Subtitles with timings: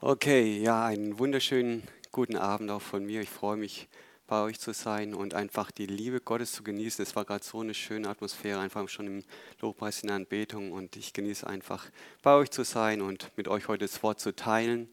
[0.00, 3.20] Okay, ja, einen wunderschönen guten Abend auch von mir.
[3.20, 3.88] Ich freue mich,
[4.28, 7.02] bei euch zu sein und einfach die Liebe Gottes zu genießen.
[7.02, 9.24] Es war gerade so eine schöne Atmosphäre, einfach schon im
[9.60, 11.84] Lobpreis in der Anbetung und ich genieße einfach,
[12.22, 14.88] bei euch zu sein und mit euch heute das Wort zu teilen.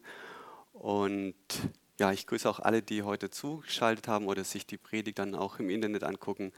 [0.72, 1.36] Und
[2.00, 5.60] ja, ich grüße auch alle, die heute zugeschaltet haben oder sich die Predigt dann auch
[5.60, 6.52] im Internet angucken.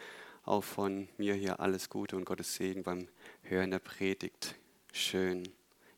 [0.46, 3.08] Auch von mir hier alles Gute und Gottes Segen beim
[3.42, 4.54] Hören der Predigt.
[4.94, 5.46] Schön.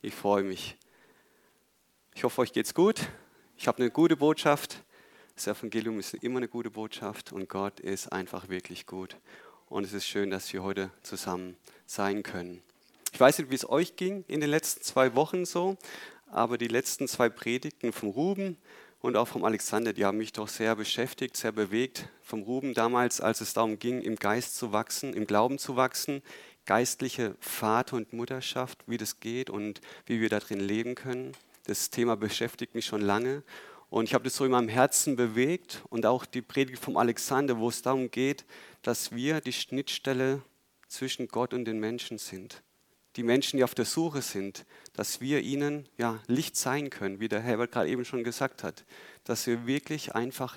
[0.02, 0.76] Ich freue mich.
[2.14, 3.08] Ich hoffe, euch geht's gut.
[3.56, 4.82] Ich habe eine gute Botschaft.
[5.36, 9.16] Das Evangelium ist immer eine gute Botschaft und Gott ist einfach wirklich gut.
[9.68, 11.56] Und es ist schön, dass wir heute zusammen
[11.86, 12.62] sein können.
[13.12, 15.78] Ich weiß nicht, wie es euch ging in den letzten zwei Wochen so,
[16.30, 18.58] aber die letzten zwei Predigten vom Ruben
[19.00, 22.08] und auch vom Alexander, die haben mich doch sehr beschäftigt, sehr bewegt.
[22.22, 26.22] Vom Ruben damals, als es darum ging, im Geist zu wachsen, im Glauben zu wachsen,
[26.66, 31.32] geistliche Vater- und Mutterschaft, wie das geht und wie wir darin leben können.
[31.64, 33.42] Das Thema beschäftigt mich schon lange
[33.90, 37.58] und ich habe das so in meinem Herzen bewegt und auch die Predigt vom Alexander,
[37.58, 38.44] wo es darum geht,
[38.82, 40.42] dass wir die Schnittstelle
[40.86, 42.62] zwischen Gott und den Menschen sind.
[43.16, 47.28] Die Menschen, die auf der Suche sind, dass wir ihnen ja, Licht sein können, wie
[47.28, 48.84] der Herbert gerade eben schon gesagt hat.
[49.24, 50.56] Dass wir wirklich einfach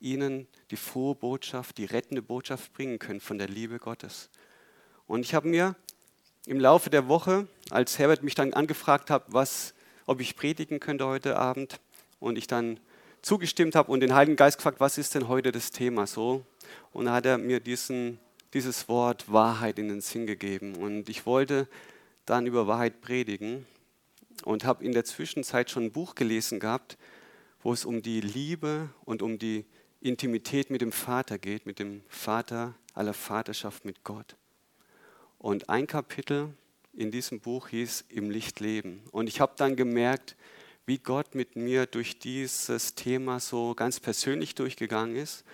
[0.00, 4.30] ihnen die frohe Botschaft, die rettende Botschaft bringen können von der Liebe Gottes.
[5.06, 5.76] Und ich habe mir
[6.46, 9.73] im Laufe der Woche, als Herbert mich dann angefragt hat, was
[10.06, 11.80] ob ich predigen könnte heute Abend.
[12.20, 12.80] Und ich dann
[13.22, 16.44] zugestimmt habe und den Heiligen Geist gefragt, was ist denn heute das Thema so?
[16.92, 18.18] Und da hat er mir diesen,
[18.52, 20.76] dieses Wort Wahrheit in den Sinn gegeben.
[20.76, 21.68] Und ich wollte
[22.26, 23.66] dann über Wahrheit predigen
[24.44, 26.96] und habe in der Zwischenzeit schon ein Buch gelesen gehabt,
[27.62, 29.64] wo es um die Liebe und um die
[30.00, 34.36] Intimität mit dem Vater geht, mit dem Vater aller Vaterschaft mit Gott.
[35.38, 36.54] Und ein Kapitel
[36.96, 39.02] in diesem Buch hieß Im Licht leben.
[39.10, 40.36] Und ich habe dann gemerkt,
[40.86, 45.44] wie Gott mit mir durch dieses Thema so ganz persönlich durchgegangen ist.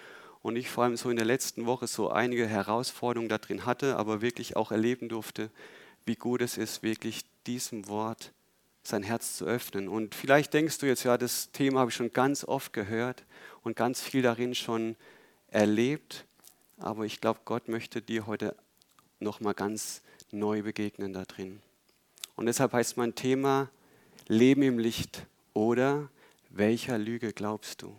[0.42, 3.96] Und ich vor allem so in der letzten Woche so einige Herausforderungen da drin hatte,
[3.96, 5.50] aber wirklich auch erleben durfte,
[6.06, 8.32] wie gut es ist, wirklich diesem Wort
[8.82, 9.88] sein Herz zu öffnen.
[9.88, 13.24] Und vielleicht denkst du jetzt, ja, das Thema habe ich schon ganz oft gehört
[13.62, 14.96] und ganz viel darin schon
[15.48, 16.24] erlebt.
[16.78, 18.56] Aber ich glaube, Gott möchte dir heute
[19.20, 20.02] nochmal ganz
[20.32, 21.60] neu begegnen da drin.
[22.36, 23.70] Und deshalb heißt mein Thema
[24.26, 26.08] Leben im Licht oder
[26.48, 27.96] welcher Lüge glaubst du?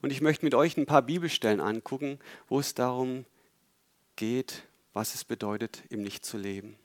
[0.00, 2.18] Und ich möchte mit euch ein paar Bibelstellen angucken,
[2.48, 3.26] wo es darum
[4.16, 4.62] geht,
[4.92, 6.76] was es bedeutet, im Licht zu leben.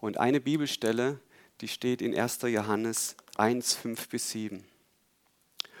[0.00, 1.20] Und eine Bibelstelle,
[1.60, 2.42] die steht in 1.
[2.42, 4.64] Johannes 1, 5 bis 7.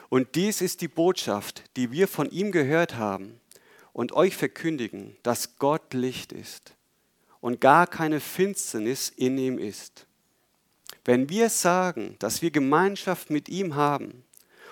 [0.08, 3.40] Und dies ist die Botschaft, die wir von ihm gehört haben
[3.92, 6.74] und euch verkündigen, dass Gott Licht ist
[7.40, 10.06] und gar keine Finsternis in ihm ist.
[11.04, 14.24] Wenn wir sagen, dass wir Gemeinschaft mit ihm haben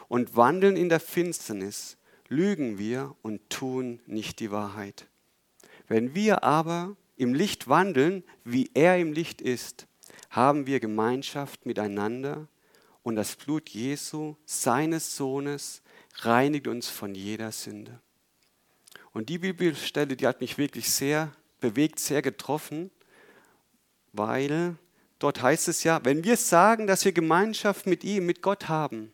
[0.08, 1.96] und wandeln in der Finsternis,
[2.28, 5.08] lügen wir und tun nicht die Wahrheit.
[5.88, 9.86] Wenn wir aber im Licht wandeln, wie er im Licht ist,
[10.30, 12.46] haben wir Gemeinschaft miteinander
[13.02, 15.82] und das Blut Jesu, seines Sohnes,
[16.18, 18.00] reinigt uns von jeder Sünde.
[19.12, 22.90] Und die Bibelstelle, die hat mich wirklich sehr bewegt, sehr getroffen,
[24.12, 24.76] weil
[25.18, 29.12] dort heißt es ja, wenn wir sagen, dass wir Gemeinschaft mit ihm, mit Gott haben,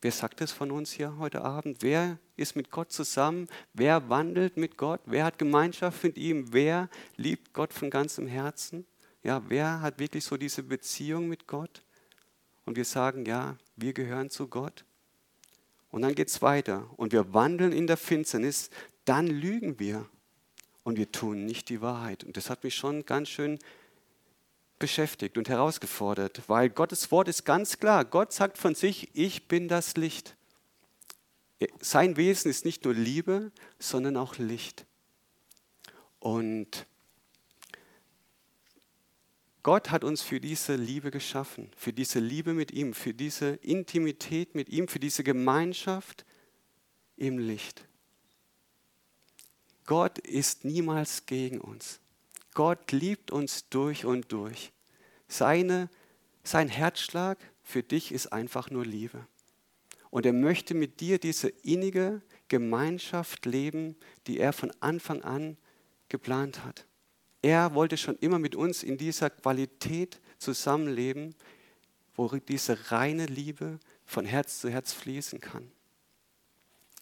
[0.00, 1.78] wer sagt es von uns hier heute Abend?
[1.80, 3.48] Wer ist mit Gott zusammen?
[3.74, 5.00] Wer wandelt mit Gott?
[5.04, 6.52] Wer hat Gemeinschaft mit ihm?
[6.52, 8.86] Wer liebt Gott von ganzem Herzen?
[9.22, 11.82] Ja, wer hat wirklich so diese Beziehung mit Gott?
[12.64, 14.84] Und wir sagen, ja, wir gehören zu Gott.
[15.90, 16.88] Und dann geht es weiter.
[16.96, 18.70] Und wir wandeln in der Finsternis,
[19.04, 20.06] dann lügen wir.
[20.82, 22.24] Und wir tun nicht die Wahrheit.
[22.24, 23.58] Und das hat mich schon ganz schön
[24.78, 28.04] beschäftigt und herausgefordert, weil Gottes Wort ist ganz klar.
[28.04, 30.36] Gott sagt von sich, ich bin das Licht.
[31.80, 34.86] Sein Wesen ist nicht nur Liebe, sondern auch Licht.
[36.18, 36.86] Und
[39.62, 44.54] Gott hat uns für diese Liebe geschaffen, für diese Liebe mit ihm, für diese Intimität
[44.54, 46.24] mit ihm, für diese Gemeinschaft
[47.16, 47.84] im Licht.
[49.84, 52.00] Gott ist niemals gegen uns.
[52.54, 54.72] Gott liebt uns durch und durch.
[55.28, 55.90] Seine,
[56.42, 59.26] sein Herzschlag für dich ist einfach nur Liebe.
[60.10, 63.96] Und er möchte mit dir diese innige Gemeinschaft leben,
[64.26, 65.56] die er von Anfang an
[66.08, 66.86] geplant hat.
[67.42, 71.34] Er wollte schon immer mit uns in dieser Qualität zusammenleben,
[72.14, 75.70] wo diese reine Liebe von Herz zu Herz fließen kann.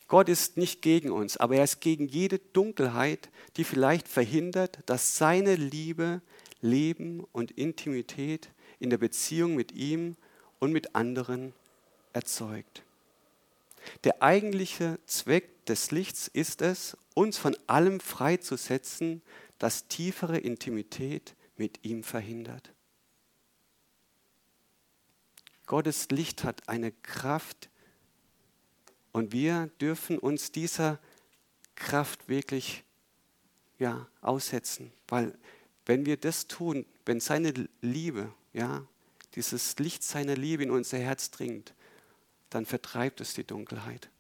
[0.07, 5.19] Gott ist nicht gegen uns, aber er ist gegen jede Dunkelheit, die vielleicht verhindert, dass
[5.19, 6.23] seine Liebe,
[6.61, 8.49] Leben und Intimität
[8.79, 10.17] in der Beziehung mit ihm
[10.61, 11.53] und mit anderen
[12.13, 12.83] erzeugt.
[14.05, 19.23] Der eigentliche Zweck des Lichts ist es, uns von allem freizusetzen,
[19.59, 22.73] das tiefere Intimität mit ihm verhindert.
[25.67, 27.69] Gottes Licht hat eine Kraft
[29.13, 30.99] und wir dürfen uns dieser
[31.75, 32.85] Kraft wirklich
[33.79, 35.37] ja, aussetzen, weil
[35.85, 38.87] wenn wir das tun, wenn seine Liebe, ja,
[39.35, 41.75] dieses Licht seiner Liebe in unser Herz dringt,
[42.51, 44.11] dann vertreibt es die Dunkelheit.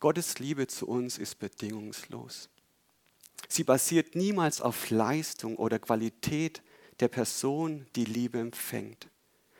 [0.00, 2.48] Gottes Liebe zu uns ist bedingungslos.
[3.48, 6.62] Sie basiert niemals auf Leistung oder Qualität
[7.00, 9.08] der Person, die Liebe empfängt.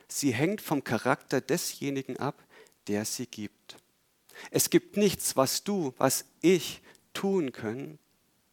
[0.08, 2.42] Sie hängt vom Charakter desjenigen ab,
[2.88, 3.76] der sie gibt.
[4.50, 6.80] Es gibt nichts, was du, was ich
[7.12, 7.98] tun können.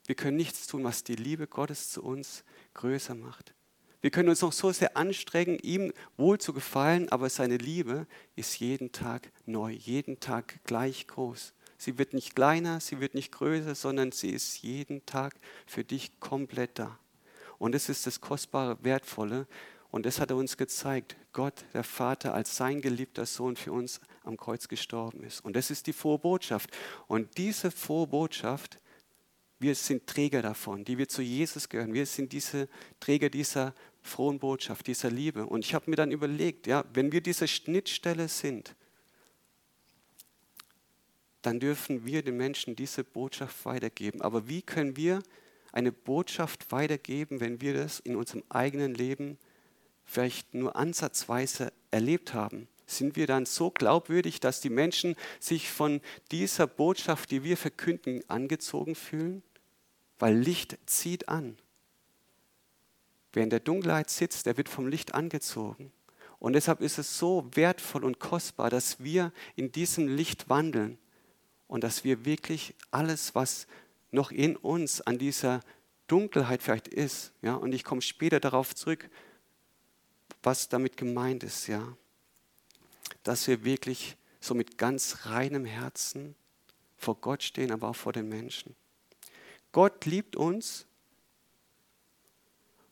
[0.06, 2.44] Wir können nichts tun, was die Liebe Gottes zu uns
[2.74, 3.54] größer macht.
[4.02, 8.60] Wir können uns noch so sehr anstrengen, ihm wohl zu gefallen, aber seine Liebe ist
[8.60, 11.54] jeden Tag neu, jeden Tag gleich groß.
[11.78, 15.36] Sie wird nicht kleiner, sie wird nicht größer, sondern sie ist jeden Tag
[15.66, 16.98] für dich komplett da.
[17.60, 19.48] Und das ist das kostbare, wertvolle.
[19.90, 21.16] Und das hat er uns gezeigt.
[21.34, 25.44] Gott, der Vater, als sein geliebter Sohn für uns am Kreuz gestorben ist.
[25.46, 26.76] Und das ist die frohe Botschaft.
[27.08, 28.80] Und diese frohe Botschaft,
[29.60, 31.94] wir sind Träger davon, die wir zu Jesus gehören.
[31.94, 32.68] Wir sind diese
[33.00, 35.46] Träger dieser frohen Botschaft, dieser Liebe.
[35.46, 38.76] Und ich habe mir dann überlegt, ja, wenn wir diese Schnittstelle sind,
[41.48, 44.22] dann dürfen wir den Menschen diese Botschaft weitergeben.
[44.22, 45.24] Aber wie können wir
[45.72, 49.38] eine Botschaft weitergeben, wenn wir das in unserem eigenen Leben
[50.04, 52.68] vielleicht nur ansatzweise erlebt haben?
[52.86, 56.02] Sind wir dann so glaubwürdig, dass die Menschen sich von
[56.32, 59.42] dieser Botschaft, die wir verkünden, angezogen fühlen?
[60.20, 61.58] Weil Licht zieht an.
[63.32, 65.94] Wer in der Dunkelheit sitzt, der wird vom Licht angezogen.
[66.40, 70.98] Und deshalb ist es so wertvoll und kostbar, dass wir in diesem Licht wandeln
[71.68, 73.68] und dass wir wirklich alles, was
[74.12, 75.62] noch in uns an dieser
[76.08, 79.10] Dunkelheit vielleicht ist, ja, und ich komme später darauf zurück,
[80.44, 81.96] was damit gemeint ist, ja,
[83.24, 86.36] dass wir wirklich so mit ganz reinem Herzen
[86.96, 88.76] vor Gott stehen, aber auch vor den Menschen.
[89.72, 90.86] Gott liebt uns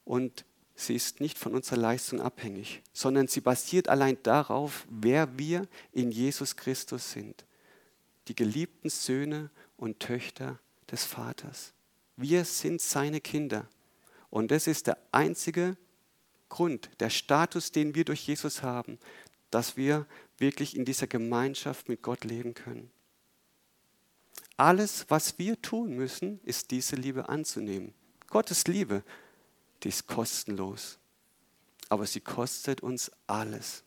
[0.04, 0.46] und
[0.76, 6.12] sie ist nicht von unserer Leistung abhängig, sondern sie basiert allein darauf, wer wir in
[6.12, 7.46] Jesus Christus sind.
[8.28, 10.60] Die geliebten Söhne und Töchter
[10.92, 11.74] des Vaters.
[12.18, 13.68] Wir sind seine Kinder.
[14.30, 15.78] Und das ist der einzige
[16.50, 19.00] Grund, der Status, den wir durch Jesus haben,
[19.52, 20.06] dass wir
[20.38, 22.92] wirklich in dieser Gemeinschaft mit Gott leben können.
[24.58, 27.94] Alles, was wir tun müssen, ist diese Liebe anzunehmen.
[28.28, 29.04] Gottes Liebe,
[29.84, 30.98] die ist kostenlos,
[31.88, 33.85] aber sie kostet uns alles.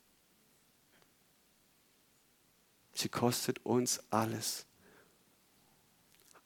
[2.98, 4.66] Sie kostet uns alles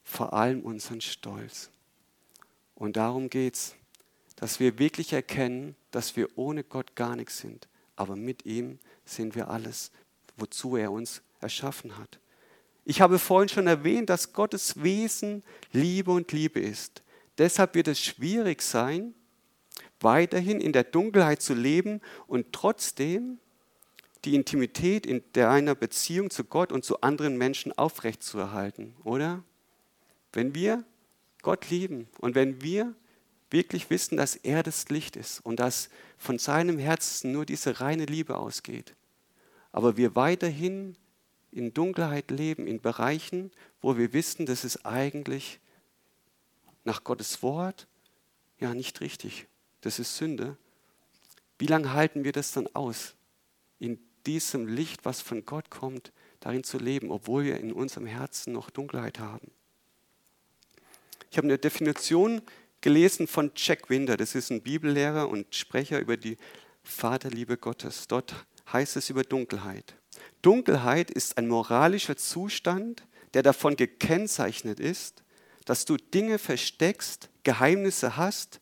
[0.02, 1.70] vor allem unseren Stolz.
[2.74, 3.74] Und darum geht es,
[4.36, 9.34] dass wir wirklich erkennen, dass wir ohne Gott gar nichts sind, aber mit ihm sind
[9.34, 9.92] wir alles,
[10.36, 12.18] wozu er uns erschaffen hat.
[12.84, 17.02] Ich habe vorhin schon erwähnt, dass Gottes Wesen Liebe und Liebe ist.
[17.38, 19.14] Deshalb wird es schwierig sein,
[20.00, 23.38] weiterhin in der Dunkelheit zu leben und trotzdem
[24.24, 29.42] die Intimität in einer Beziehung zu Gott und zu anderen Menschen aufrechtzuerhalten, oder?
[30.32, 30.84] Wenn wir
[31.42, 32.94] Gott lieben und wenn wir
[33.50, 38.06] wirklich wissen, dass er das Licht ist und dass von seinem Herzen nur diese reine
[38.06, 38.94] Liebe ausgeht,
[39.72, 40.96] aber wir weiterhin
[41.50, 43.50] in Dunkelheit leben, in Bereichen,
[43.80, 45.60] wo wir wissen, das ist eigentlich
[46.84, 47.86] nach Gottes Wort
[48.58, 49.48] ja nicht richtig,
[49.82, 50.56] das ist Sünde.
[51.58, 53.14] Wie lange halten wir das dann aus,
[53.78, 58.52] in diesem Licht, was von Gott kommt, darin zu leben, obwohl wir in unserem Herzen
[58.52, 59.50] noch Dunkelheit haben?
[61.30, 62.42] Ich habe eine Definition
[62.80, 64.16] gelesen von Jack Winder.
[64.16, 66.36] Das ist ein Bibellehrer und Sprecher über die
[66.82, 68.08] Vaterliebe Gottes.
[68.08, 68.34] Dort
[68.70, 69.94] heißt es über Dunkelheit.
[70.42, 75.22] Dunkelheit ist ein moralischer Zustand, der davon gekennzeichnet ist,
[75.64, 78.60] dass du Dinge versteckst, Geheimnisse hast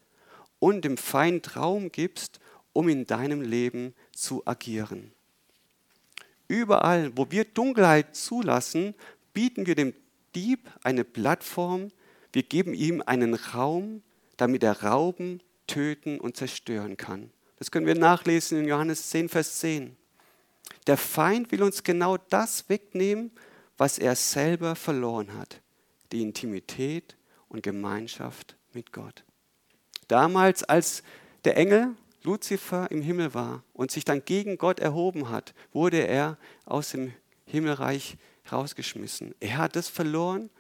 [0.59, 2.38] und dem Feind Raum gibst,
[2.73, 5.12] um in deinem Leben zu agieren.
[6.50, 8.97] Überall, wo wir Dunkelheit zulassen,
[9.33, 9.95] bieten wir dem
[10.35, 11.92] Dieb eine Plattform,
[12.33, 14.02] wir geben ihm einen Raum,
[14.37, 17.30] damit er rauben, töten und zerstören kann.
[17.61, 19.97] Das können wir nachlesen in Johannes 10, Vers 10.
[20.88, 23.30] Der Feind will uns genau das wegnehmen,
[23.78, 25.61] was er selber verloren hat.
[26.11, 27.16] Die Intimität
[27.49, 29.23] und Gemeinschaft mit Gott.
[30.09, 31.04] Damals, als
[31.45, 36.39] der Engel Luzifer im Himmel war und sich dann gegen Gott erhoben hat, wurde er
[36.67, 37.12] aus dem
[37.47, 38.17] Himmelreich
[38.50, 39.35] rausgeschmissen.
[39.41, 40.50] Er hat es verloren,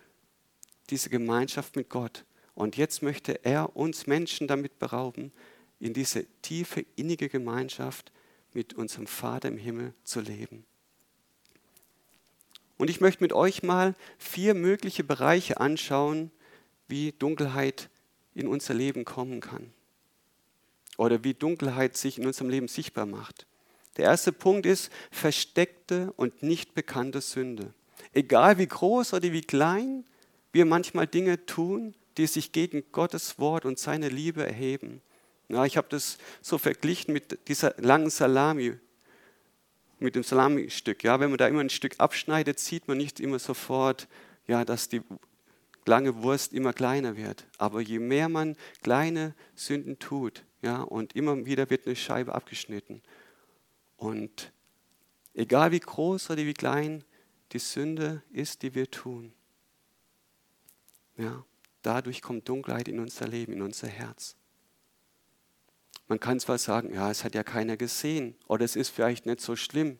[0.90, 2.24] diese Gemeinschaft mit Gott.
[2.54, 5.32] Und jetzt möchte er uns Menschen damit berauben,
[5.78, 8.12] in diese tiefe, innige Gemeinschaft
[8.52, 10.64] mit unserem Vater im Himmel zu leben.
[12.76, 16.30] Und ich möchte mit euch mal vier mögliche Bereiche anschauen,
[16.88, 17.88] wie Dunkelheit
[18.34, 19.72] in unser Leben kommen kann.
[21.00, 23.46] Oder wie Dunkelheit sich in unserem Leben sichtbar macht.
[23.96, 27.72] Der erste Punkt ist versteckte und nicht bekannte Sünde.
[28.12, 30.04] Egal wie groß oder wie klein
[30.52, 35.00] wir manchmal Dinge tun, die sich gegen Gottes Wort und seine Liebe erheben.
[35.48, 38.74] Ja, ich habe das so verglichen mit dieser langen Salami,
[40.00, 41.02] mit dem Salami-Stück.
[41.02, 44.06] Ja, wenn man da immer ein Stück abschneidet, sieht man nicht immer sofort,
[44.46, 45.00] ja, dass die
[45.86, 47.46] lange Wurst immer kleiner wird.
[47.56, 53.02] Aber je mehr man kleine Sünden tut, ja, und immer wieder wird eine Scheibe abgeschnitten.
[53.96, 54.52] Und
[55.34, 57.04] egal wie groß oder wie klein
[57.52, 59.32] die Sünde ist, die wir tun,
[61.16, 61.44] ja,
[61.82, 64.36] dadurch kommt Dunkelheit in unser Leben, in unser Herz.
[66.08, 69.40] Man kann zwar sagen, ja, es hat ja keiner gesehen oder es ist vielleicht nicht
[69.40, 69.98] so schlimm,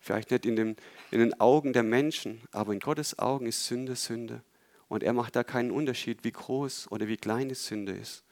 [0.00, 0.76] vielleicht nicht in, dem,
[1.10, 4.42] in den Augen der Menschen, aber in Gottes Augen ist Sünde Sünde.
[4.88, 8.24] Und er macht da keinen Unterschied, wie groß oder wie klein die Sünde ist.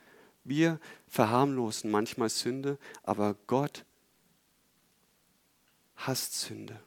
[0.48, 3.84] Wir verharmlosen manchmal Sünde, aber Gott
[5.96, 6.78] hasst Sünde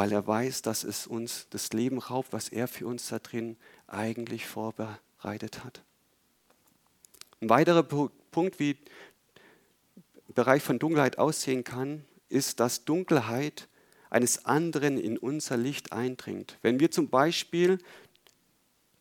[0.00, 3.58] weil er weiß, dass es uns das Leben raubt, was er für uns da drin
[3.86, 5.82] eigentlich vorbereitet hat.
[7.42, 8.78] Ein weiterer Punkt, wie
[10.28, 13.68] Bereich von Dunkelheit aussehen kann, ist, dass Dunkelheit
[14.08, 16.56] eines anderen in unser Licht eindringt.
[16.62, 17.76] Wenn wir zum Beispiel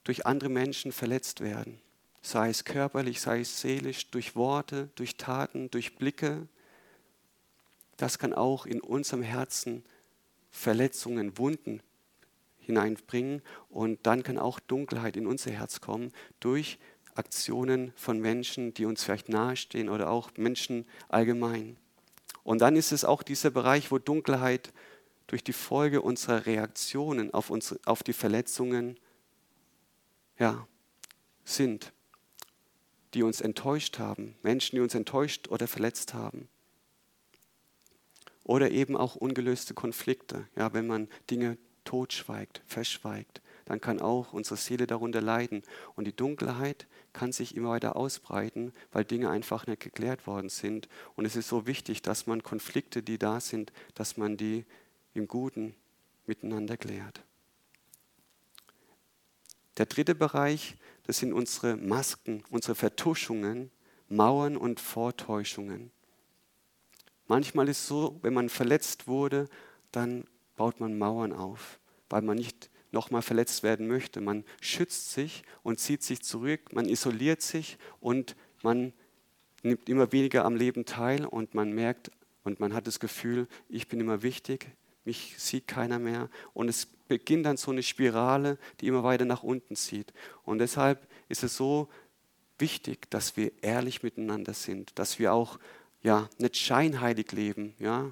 [0.03, 1.79] durch andere Menschen verletzt werden,
[2.21, 6.47] sei es körperlich, sei es seelisch, durch Worte, durch Taten, durch Blicke,
[7.99, 9.83] das kann auch in unserem Herzen
[10.49, 11.81] Verletzungen, Wunden
[12.59, 13.41] hineinbringen.
[13.69, 16.79] Und dann kann auch Dunkelheit in unser Herz kommen durch
[17.15, 21.75] Aktionen von Menschen, die uns vielleicht nahestehen oder auch Menschen allgemein.
[22.43, 24.71] Und dann ist es auch dieser Bereich, wo Dunkelheit
[25.27, 28.97] durch die Folge unserer Reaktionen auf, uns, auf die Verletzungen
[30.39, 30.65] ja,
[31.43, 31.91] sind,
[33.13, 36.47] die uns enttäuscht haben, Menschen, die uns enttäuscht oder verletzt haben.
[38.43, 40.47] Oder eben auch ungelöste Konflikte.
[40.55, 45.61] Ja, wenn man Dinge totschweigt, verschweigt, dann kann auch unsere Seele darunter leiden.
[45.95, 50.89] Und die Dunkelheit kann sich immer weiter ausbreiten, weil Dinge einfach nicht geklärt worden sind.
[51.15, 54.65] Und es ist so wichtig, dass man Konflikte, die da sind, dass man die
[55.13, 55.75] im Guten
[56.25, 57.21] miteinander klärt.
[59.79, 60.75] Der dritte Bereich,
[61.07, 63.71] das sind unsere Masken, unsere Vertuschungen,
[64.09, 65.91] Mauern und Vortäuschungen.
[67.27, 69.48] Manchmal ist es so, wenn man verletzt wurde,
[69.93, 70.25] dann
[70.57, 74.19] baut man Mauern auf, weil man nicht nochmal verletzt werden möchte.
[74.19, 78.91] Man schützt sich und zieht sich zurück, man isoliert sich und man
[79.63, 82.12] nimmt immer weniger am Leben teil und man merkt
[82.43, 84.67] und man hat das Gefühl, ich bin immer wichtig,
[85.05, 89.43] mich sieht keiner mehr und es beginnt dann so eine Spirale, die immer weiter nach
[89.43, 90.13] unten zieht.
[90.45, 91.89] Und deshalb ist es so
[92.57, 95.59] wichtig, dass wir ehrlich miteinander sind, dass wir auch
[96.01, 97.73] ja, nicht scheinheilig leben.
[97.79, 98.11] Ja.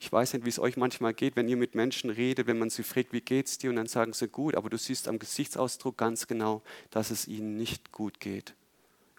[0.00, 2.70] Ich weiß nicht, wie es euch manchmal geht, wenn ihr mit Menschen redet, wenn man
[2.70, 5.96] sie fragt, wie geht's dir, und dann sagen sie gut, aber du siehst am Gesichtsausdruck
[5.96, 8.54] ganz genau, dass es ihnen nicht gut geht.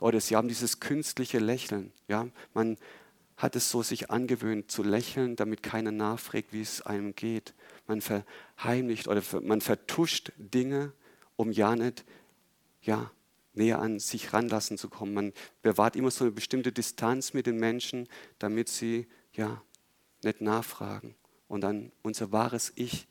[0.02, 1.94] Oder sie haben dieses künstliche Lächeln.
[2.10, 2.28] Ja.
[2.54, 2.78] Man
[3.38, 7.54] hat es so sich angewöhnt zu lächeln, damit keiner nachfragt, wie es einem geht.
[7.88, 10.94] Man verheimlicht oder man vertuscht Dinge,
[11.36, 12.06] um ja nicht
[12.82, 13.12] ja,
[13.54, 15.14] näher an sich ranlassen zu kommen.
[15.14, 18.08] Man bewahrt immer so eine bestimmte Distanz mit den Menschen,
[18.40, 19.62] damit sie ja
[20.24, 21.16] nicht nachfragen
[21.48, 23.08] und dann unser wahres Ich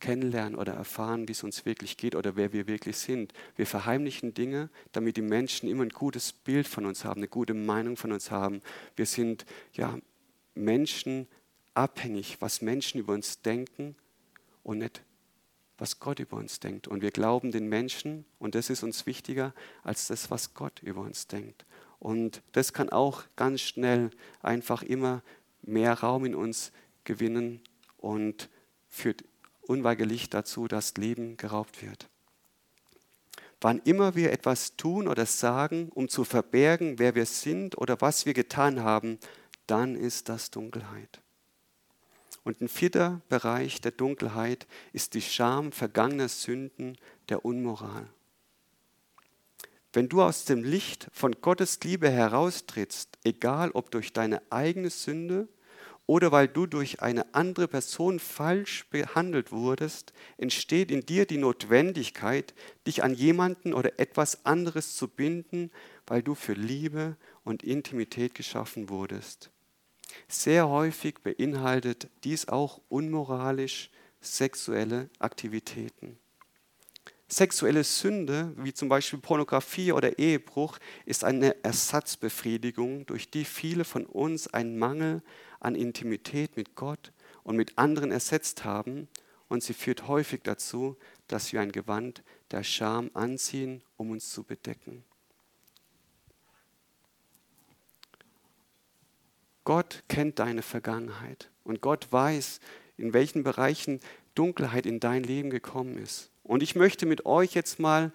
[0.00, 3.32] kennenlernen oder erfahren, wie es uns wirklich geht oder wer wir wirklich sind.
[3.56, 7.54] Wir verheimlichen Dinge, damit die Menschen immer ein gutes Bild von uns haben, eine gute
[7.54, 8.60] Meinung von uns haben.
[8.96, 9.98] Wir sind ja
[10.54, 11.26] Menschen
[11.74, 13.96] abhängig, was Menschen über uns denken
[14.62, 15.02] und nicht
[15.78, 16.88] was Gott über uns denkt.
[16.88, 21.02] Und wir glauben den Menschen, und das ist uns wichtiger als das, was Gott über
[21.02, 21.64] uns denkt.
[22.00, 24.10] Und das kann auch ganz schnell
[24.42, 25.22] einfach immer
[25.62, 26.72] mehr Raum in uns
[27.04, 27.60] gewinnen
[27.96, 28.48] und
[28.88, 29.24] führt
[29.68, 32.08] unweigerlich dazu, dass Leben geraubt wird.
[33.60, 38.24] Wann immer wir etwas tun oder sagen, um zu verbergen, wer wir sind oder was
[38.24, 39.18] wir getan haben,
[39.66, 41.20] dann ist das Dunkelheit.
[42.44, 46.96] Und ein vierter Bereich der Dunkelheit ist die Scham vergangener Sünden
[47.28, 48.08] der Unmoral.
[49.92, 55.48] wenn du aus dem Licht von Gottes Liebe heraustrittst, egal ob durch deine eigene Sünde
[56.08, 62.54] oder weil du durch eine andere Person falsch behandelt wurdest, entsteht in dir die Notwendigkeit,
[62.86, 65.70] dich an jemanden oder etwas anderes zu binden,
[66.06, 69.50] weil du für Liebe und Intimität geschaffen wurdest.
[70.28, 73.90] Sehr häufig beinhaltet dies auch unmoralisch
[74.22, 76.18] sexuelle Aktivitäten.
[77.30, 84.06] Sexuelle Sünde, wie zum Beispiel Pornografie oder Ehebruch, ist eine Ersatzbefriedigung, durch die viele von
[84.06, 85.22] uns einen Mangel
[85.60, 87.12] an Intimität mit Gott
[87.42, 89.08] und mit anderen ersetzt haben.
[89.48, 90.96] Und sie führt häufig dazu,
[91.26, 95.04] dass wir ein Gewand der Scham anziehen, um uns zu bedecken.
[99.64, 102.60] Gott kennt deine Vergangenheit und Gott weiß,
[102.96, 104.00] in welchen Bereichen
[104.34, 106.30] Dunkelheit in dein Leben gekommen ist.
[106.42, 108.12] Und ich möchte mit euch jetzt mal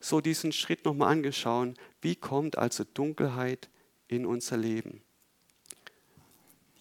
[0.00, 1.76] so diesen Schritt nochmal angeschauen.
[2.02, 3.70] Wie kommt also Dunkelheit
[4.08, 5.02] in unser Leben?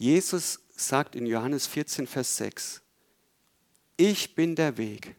[0.01, 2.81] Jesus sagt in Johannes 14, Vers 6,
[3.97, 5.15] ich bin der Weg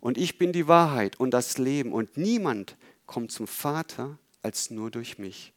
[0.00, 4.90] und ich bin die Wahrheit und das Leben und niemand kommt zum Vater als nur
[4.90, 5.52] durch mich.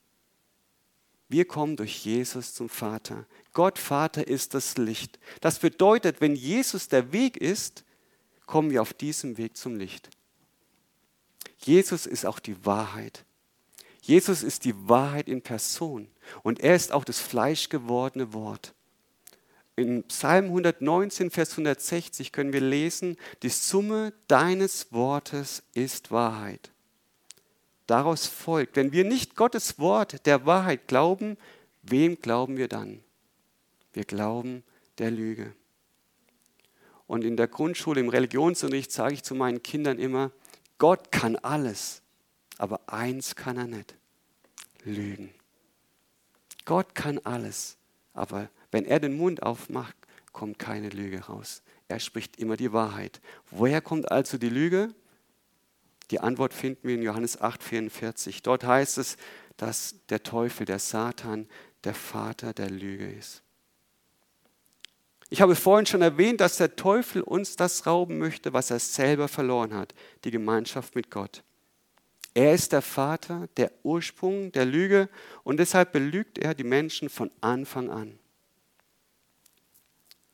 [1.29, 3.25] Wir kommen durch Jesus zum Vater.
[3.53, 5.17] Gott Vater ist das Licht.
[5.41, 7.83] Das bedeutet, wenn Jesus der Weg ist,
[8.45, 10.11] kommen wir auf diesem Weg zum Licht.
[11.57, 13.25] Jesus ist auch die Wahrheit.
[14.09, 16.07] Jesus ist die Wahrheit in Person
[16.41, 18.73] und er ist auch das fleischgewordene Wort.
[19.75, 26.71] In Psalm 119, Vers 160 können wir lesen, die Summe deines Wortes ist Wahrheit.
[27.85, 31.37] Daraus folgt, wenn wir nicht Gottes Wort der Wahrheit glauben,
[31.83, 33.03] wem glauben wir dann?
[33.93, 34.63] Wir glauben
[34.97, 35.53] der Lüge.
[37.05, 40.31] Und in der Grundschule, im Religionsunterricht sage ich zu meinen Kindern immer,
[40.79, 42.01] Gott kann alles,
[42.57, 43.98] aber eins kann er nicht,
[44.83, 45.33] lügen.
[46.65, 47.77] Gott kann alles,
[48.13, 49.95] aber wenn er den Mund aufmacht,
[50.33, 51.63] kommt keine Lüge raus.
[51.87, 53.19] Er spricht immer die Wahrheit.
[53.49, 54.93] Woher kommt also die Lüge?
[56.11, 58.41] Die Antwort finden wir in Johannes 8,44.
[58.43, 59.17] Dort heißt es,
[59.57, 61.47] dass der Teufel, der Satan,
[61.83, 63.41] der Vater der Lüge ist.
[65.29, 69.27] Ich habe vorhin schon erwähnt, dass der Teufel uns das rauben möchte, was er selber
[69.27, 71.43] verloren hat, die Gemeinschaft mit Gott.
[72.39, 75.09] Er ist der Vater, der Ursprung der Lüge
[75.43, 78.17] und deshalb belügt er die Menschen von Anfang an.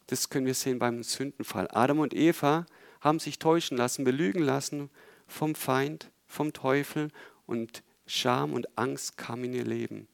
[0.05, 1.67] Das können wir sehen beim Sündenfall.
[1.71, 2.67] Adam und Eva
[3.01, 4.91] haben sich täuschen lassen, belügen lassen
[5.25, 7.09] vom Feind, vom Teufel
[7.47, 10.07] und Scham und Angst kam in ihr Leben.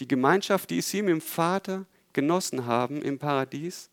[0.00, 3.90] Die Gemeinschaft, die sie mit dem Vater genossen haben im Paradies,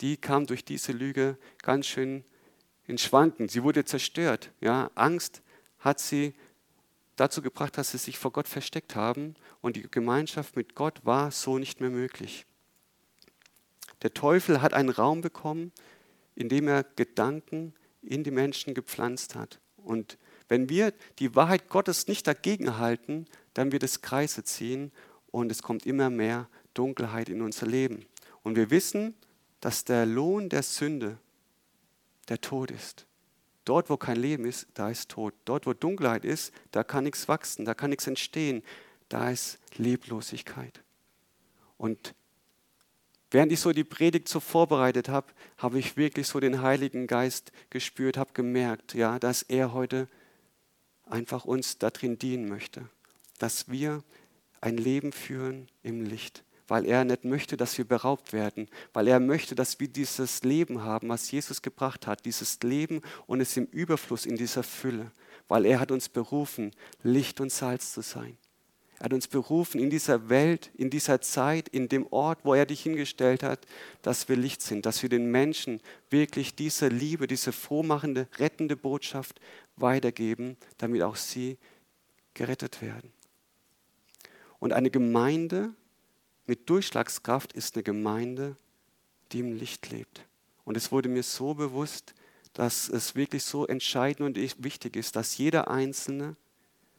[0.00, 2.24] die kam durch diese Lüge ganz schön
[2.86, 3.50] ins Schwanken.
[3.50, 4.50] Sie wurde zerstört.
[4.62, 5.42] Ja, Angst
[5.82, 6.34] hat sie
[7.16, 11.30] dazu gebracht, dass sie sich vor Gott versteckt haben und die Gemeinschaft mit Gott war
[11.30, 12.46] so nicht mehr möglich.
[14.02, 15.72] Der Teufel hat einen Raum bekommen,
[16.34, 19.60] in dem er Gedanken in die Menschen gepflanzt hat.
[19.76, 20.18] Und
[20.48, 24.92] wenn wir die Wahrheit Gottes nicht dagegen halten, dann wird es Kreise ziehen
[25.30, 28.06] und es kommt immer mehr Dunkelheit in unser Leben.
[28.42, 29.14] Und wir wissen,
[29.60, 31.18] dass der Lohn der Sünde
[32.28, 33.06] der Tod ist.
[33.64, 35.34] Dort, wo kein Leben ist, da ist Tod.
[35.44, 38.62] Dort, wo Dunkelheit ist, da kann nichts wachsen, da kann nichts entstehen.
[39.08, 40.82] Da ist Leblosigkeit.
[41.78, 42.14] Und
[43.30, 47.52] während ich so die Predigt so vorbereitet habe, habe ich wirklich so den Heiligen Geist
[47.70, 50.08] gespürt, habe gemerkt, ja, dass er heute
[51.04, 52.88] einfach uns darin dienen möchte,
[53.38, 54.02] dass wir
[54.60, 59.20] ein Leben führen im Licht weil er nicht möchte, dass wir beraubt werden, weil er
[59.20, 63.66] möchte, dass wir dieses Leben haben, was Jesus gebracht hat, dieses Leben und es im
[63.66, 65.12] Überfluss, in dieser Fülle,
[65.48, 66.70] weil er hat uns berufen,
[67.02, 68.38] Licht und Salz zu sein.
[68.98, 72.64] Er hat uns berufen in dieser Welt, in dieser Zeit, in dem Ort, wo er
[72.64, 73.66] dich hingestellt hat,
[74.00, 79.42] dass wir Licht sind, dass wir den Menschen wirklich diese Liebe, diese frohmachende, rettende Botschaft
[79.76, 81.58] weitergeben, damit auch sie
[82.32, 83.12] gerettet werden.
[84.58, 85.74] Und eine Gemeinde
[86.46, 88.56] mit Durchschlagskraft ist eine Gemeinde,
[89.32, 90.26] die im Licht lebt.
[90.64, 92.14] Und es wurde mir so bewusst,
[92.52, 96.36] dass es wirklich so entscheidend und wichtig ist, dass jeder Einzelne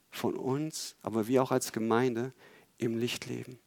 [0.10, 2.34] von uns, aber wir auch als Gemeinde,
[2.78, 3.60] im Licht leben.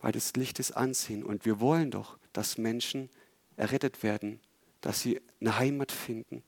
[0.00, 3.10] Weil das Licht ist Ansehen und wir wollen doch, dass Menschen
[3.56, 4.40] errettet werden,
[4.80, 6.42] dass sie eine Heimat finden,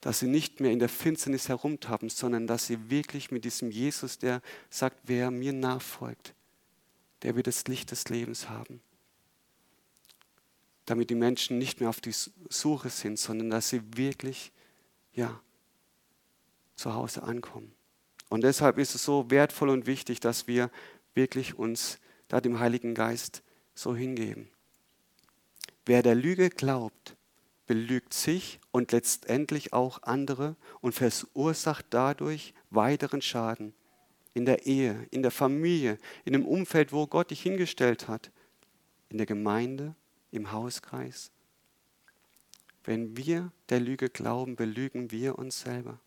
[0.00, 4.18] dass sie nicht mehr in der Finsternis herumtappen, sondern dass sie wirklich mit diesem Jesus,
[4.18, 6.34] der sagt, wer mir nachfolgt,
[7.22, 8.80] der wird das Licht des Lebens haben.
[10.86, 12.14] Damit die Menschen nicht mehr auf die
[12.48, 14.52] Suche sind, sondern dass sie wirklich,
[15.14, 15.40] ja,
[16.74, 17.72] zu Hause ankommen.
[18.28, 20.70] Und deshalb ist es so wertvoll und wichtig, dass wir
[21.14, 23.42] wirklich uns da dem Heiligen Geist
[23.74, 24.48] so hingeben.
[25.84, 27.16] Wer der Lüge glaubt,
[27.66, 33.74] belügt sich und letztendlich auch andere und verursacht dadurch weiteren Schaden
[34.34, 38.30] in der Ehe, in der Familie, in dem Umfeld, wo Gott dich hingestellt hat,
[39.08, 39.94] in der Gemeinde,
[40.30, 41.30] im Hauskreis.
[42.84, 46.00] Wenn wir der Lüge glauben, belügen wir uns selber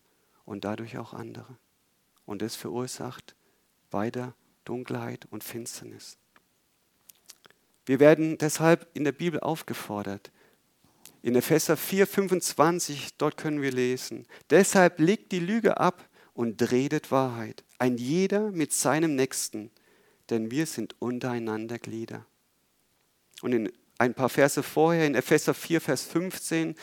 [0.44, 1.56] und dadurch auch andere.
[2.26, 3.34] Und es verursacht
[3.90, 4.34] weiter
[4.64, 6.18] Dunkelheit und Finsternis.
[7.86, 10.32] Wir werden deshalb in der Bibel aufgefordert.
[11.22, 17.10] In Epheser 4, 25, dort können wir lesen, deshalb legt die Lüge ab und redet
[17.10, 19.70] Wahrheit, ein jeder mit seinem Nächsten,
[20.28, 22.26] denn wir sind untereinander Glieder.
[23.40, 26.74] Und in ein paar Verse vorher, in Epheser 4, Vers 15,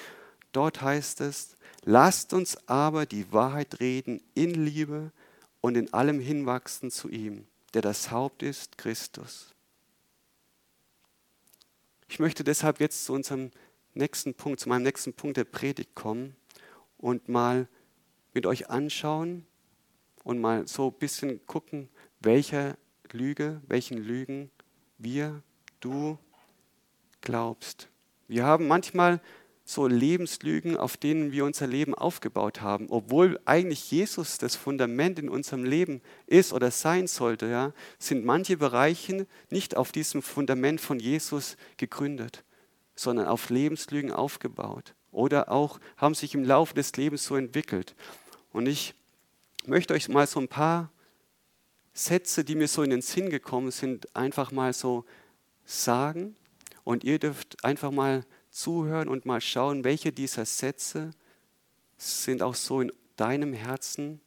[0.53, 5.11] dort heißt es, lasst uns aber die Wahrheit reden in Liebe
[5.61, 9.53] und in allem hinwachsen zu ihm, der das Haupt ist, Christus.
[12.07, 13.51] Ich möchte deshalb jetzt zu unserem
[13.93, 16.35] nächsten Punkt, zu meinem nächsten Punkt der Predigt kommen
[16.97, 17.67] und mal
[18.33, 19.45] mit euch anschauen
[20.23, 22.77] und mal so ein bisschen gucken, welcher
[23.11, 24.49] Lüge, welchen Lügen
[24.97, 25.43] wir,
[25.79, 26.17] du
[27.21, 27.89] glaubst.
[28.27, 29.21] Wir haben manchmal
[29.65, 35.29] so Lebenslügen, auf denen wir unser Leben aufgebaut haben, obwohl eigentlich Jesus das Fundament in
[35.29, 40.99] unserem Leben ist oder sein sollte, ja, sind manche Bereiche nicht auf diesem Fundament von
[40.99, 42.43] Jesus gegründet,
[42.95, 47.95] sondern auf Lebenslügen aufgebaut oder auch haben sich im Laufe des Lebens so entwickelt.
[48.53, 48.93] Und ich
[49.65, 50.91] möchte euch mal so ein paar
[51.93, 55.05] Sätze, die mir so in den Sinn gekommen sind, einfach mal so
[55.65, 56.35] sagen
[56.83, 61.11] und ihr dürft einfach mal zuhören und mal schauen, welche dieser Sätze
[61.97, 64.21] sind auch so in deinem Herzen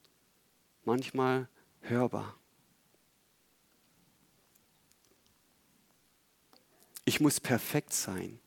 [0.84, 1.48] manchmal
[1.80, 2.36] hörbar.
[7.04, 8.40] Ich muss perfekt sein.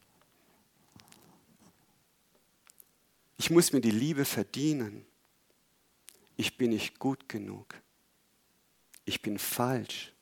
[3.38, 5.06] Ich muss mir die Liebe verdienen.
[6.40, 7.76] Ich bin nicht gut genug.
[9.04, 10.14] Ich bin falsch.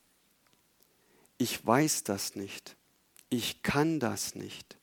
[1.38, 2.78] Ich weiß das nicht
[3.30, 4.78] ich kann das nicht.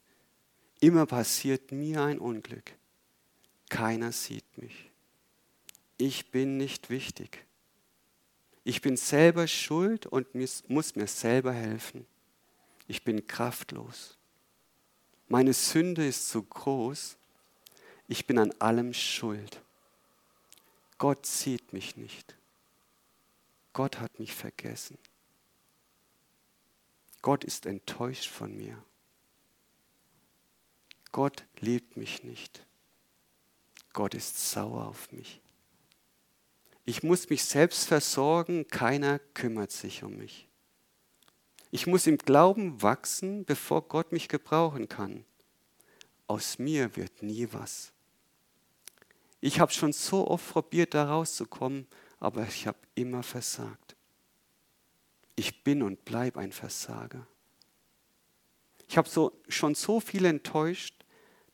[0.80, 2.72] Immer passiert mir ein Unglück.
[3.68, 4.90] Keiner sieht mich.
[5.96, 7.44] Ich bin nicht wichtig.
[8.64, 10.26] Ich bin selber schuld und
[10.68, 12.06] muss mir selber helfen.
[12.86, 14.18] Ich bin kraftlos.
[15.28, 17.16] Meine Sünde ist zu groß.
[18.08, 19.62] Ich bin an allem schuld.
[21.04, 22.34] Gott sieht mich nicht.
[23.74, 24.96] Gott hat mich vergessen.
[27.20, 28.82] Gott ist enttäuscht von mir.
[31.12, 32.64] Gott liebt mich nicht.
[33.92, 35.42] Gott ist sauer auf mich.
[36.86, 40.48] Ich muss mich selbst versorgen, keiner kümmert sich um mich.
[41.70, 45.26] Ich muss im Glauben wachsen, bevor Gott mich gebrauchen kann.
[46.28, 47.93] Aus mir wird nie was.
[49.44, 51.86] Ich habe schon so oft probiert, da rauszukommen,
[52.18, 53.94] aber ich habe immer versagt.
[55.36, 57.26] Ich bin und bleibe ein Versager.
[58.88, 61.04] Ich habe so, schon so viel enttäuscht,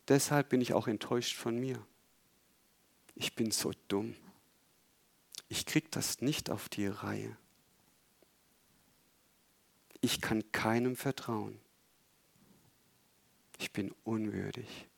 [0.06, 1.84] deshalb bin ich auch enttäuscht von mir.
[3.16, 4.14] Ich bin so dumm.
[5.48, 7.36] Ich kriege das nicht auf die Reihe.
[10.00, 11.58] Ich kann keinem vertrauen.
[13.58, 14.89] Ich bin unwürdig.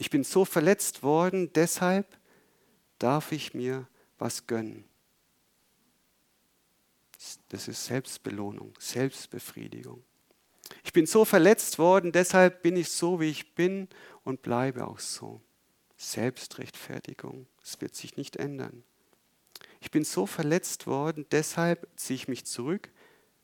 [0.00, 2.18] Ich bin so verletzt worden, deshalb
[2.98, 3.86] darf ich mir
[4.18, 4.86] was gönnen.
[7.50, 10.02] Das ist Selbstbelohnung, Selbstbefriedigung.
[10.84, 13.88] Ich bin so verletzt worden, deshalb bin ich so, wie ich bin
[14.24, 15.42] und bleibe auch so.
[15.98, 18.82] Selbstrechtfertigung, es wird sich nicht ändern.
[19.82, 22.90] Ich bin so verletzt worden, deshalb ziehe ich mich zurück,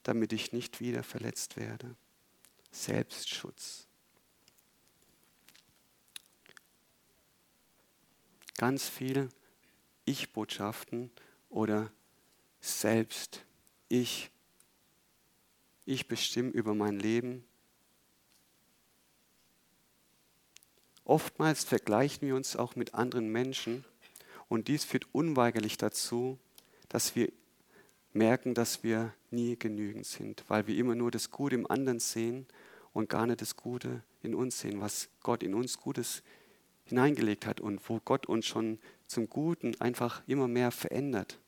[0.05, 1.97] damit ich nicht wieder verletzt werde.
[2.71, 3.86] Selbstschutz.
[8.57, 9.29] Ganz viele
[10.05, 11.11] Ich-Botschaften
[11.51, 11.91] oder
[12.61, 13.45] Selbst
[13.89, 14.31] ich,
[15.85, 17.45] ich bestimme über mein Leben.
[21.05, 23.85] Oftmals vergleichen wir uns auch mit anderen Menschen
[24.49, 26.39] und dies führt unweigerlich dazu,
[26.89, 27.31] dass wir
[28.13, 32.47] merken, dass wir nie genügend sind, weil wir immer nur das Gute im anderen sehen
[32.93, 36.23] und gar nicht das Gute in uns sehen, was Gott in uns Gutes
[36.87, 41.39] hineingelegt hat und wo Gott uns schon zum Guten einfach immer mehr verändert.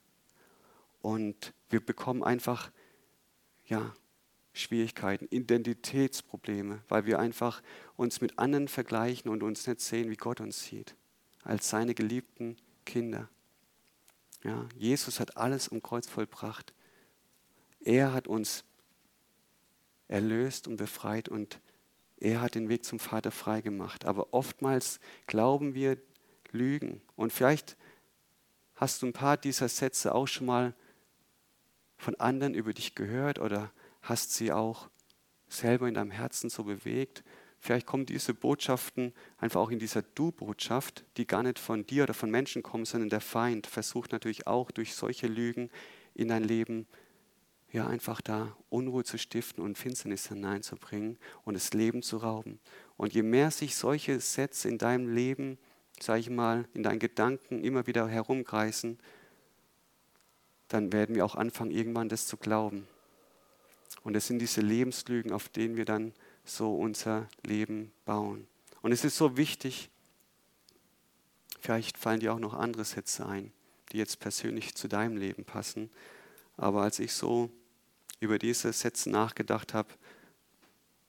[1.01, 2.71] Und wir bekommen einfach
[3.67, 3.95] ja,
[4.53, 7.63] Schwierigkeiten, Identitätsprobleme, weil wir einfach
[7.97, 10.95] uns mit anderen vergleichen und uns nicht sehen, wie Gott uns sieht.
[11.45, 13.29] als seine geliebten Kinder.
[14.45, 16.75] Ja, Jesus hat alles am Kreuz vollbracht.
[17.81, 18.65] Er hat uns
[20.09, 21.61] erlöst und befreit und
[22.21, 24.05] er hat den Weg zum Vater freigemacht.
[24.05, 25.99] Aber oftmals glauben wir
[26.51, 27.01] Lügen.
[27.17, 27.77] Und vielleicht
[28.75, 30.75] hast du ein paar dieser Sätze auch schon mal
[31.97, 34.89] von anderen über dich gehört oder hast sie auch
[35.49, 37.25] selber in deinem Herzen so bewegt.
[37.59, 42.15] Vielleicht kommen diese Botschaften einfach auch in dieser Du-Botschaft, die gar nicht von dir oder
[42.15, 45.71] von Menschen kommen, sondern der Feind versucht natürlich auch durch solche Lügen
[46.15, 46.87] in dein Leben
[47.71, 52.59] ja einfach da Unruhe zu stiften und Finsternis hineinzubringen und das Leben zu rauben.
[52.97, 55.59] Und je mehr sich solche Sätze in deinem Leben,
[56.01, 58.99] sage ich mal, in deinen Gedanken immer wieder herumkreisen,
[60.69, 62.87] dann werden wir auch anfangen, irgendwann das zu glauben.
[64.03, 66.13] Und es sind diese Lebenslügen, auf denen wir dann
[66.45, 68.47] so unser Leben bauen.
[68.83, 69.91] Und es ist so wichtig,
[71.61, 73.53] vielleicht fallen dir auch noch andere Sätze ein,
[73.93, 75.91] die jetzt persönlich zu deinem Leben passen.
[76.57, 77.51] Aber als ich so
[78.21, 79.89] über diese Sätze nachgedacht habe,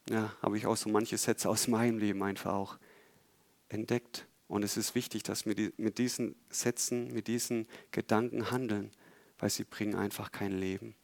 [0.10, 2.78] ja, habe ich auch so manche Sätze aus meinem Leben einfach auch
[3.70, 4.28] entdeckt.
[4.48, 8.92] Und es ist wichtig, dass wir mit diesen Sätzen, mit diesen Gedanken handeln,
[9.38, 10.96] weil sie bringen einfach kein Leben.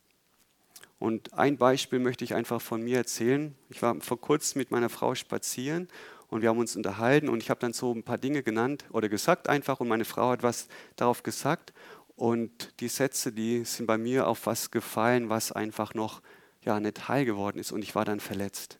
[0.97, 3.53] Und ein Beispiel möchte ich einfach von mir erzählen.
[3.69, 5.87] Ich war vor kurzem mit meiner Frau spazieren
[6.27, 9.09] und wir haben uns unterhalten und ich habe dann so ein paar Dinge genannt oder
[9.09, 11.73] gesagt einfach und meine Frau hat was darauf gesagt
[12.15, 16.21] und die Sätze, die sind bei mir auf was gefallen, was einfach noch
[16.61, 18.79] ja nicht heil geworden ist und ich war dann verletzt.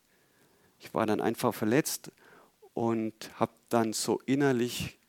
[0.80, 2.12] Ich war dann einfach verletzt
[2.74, 5.00] und habe dann so innerlich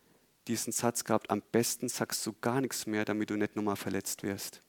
[0.49, 4.23] diesen Satz gehabt, am besten sagst du gar nichts mehr, damit du nicht nochmal verletzt
[4.23, 4.63] wirst.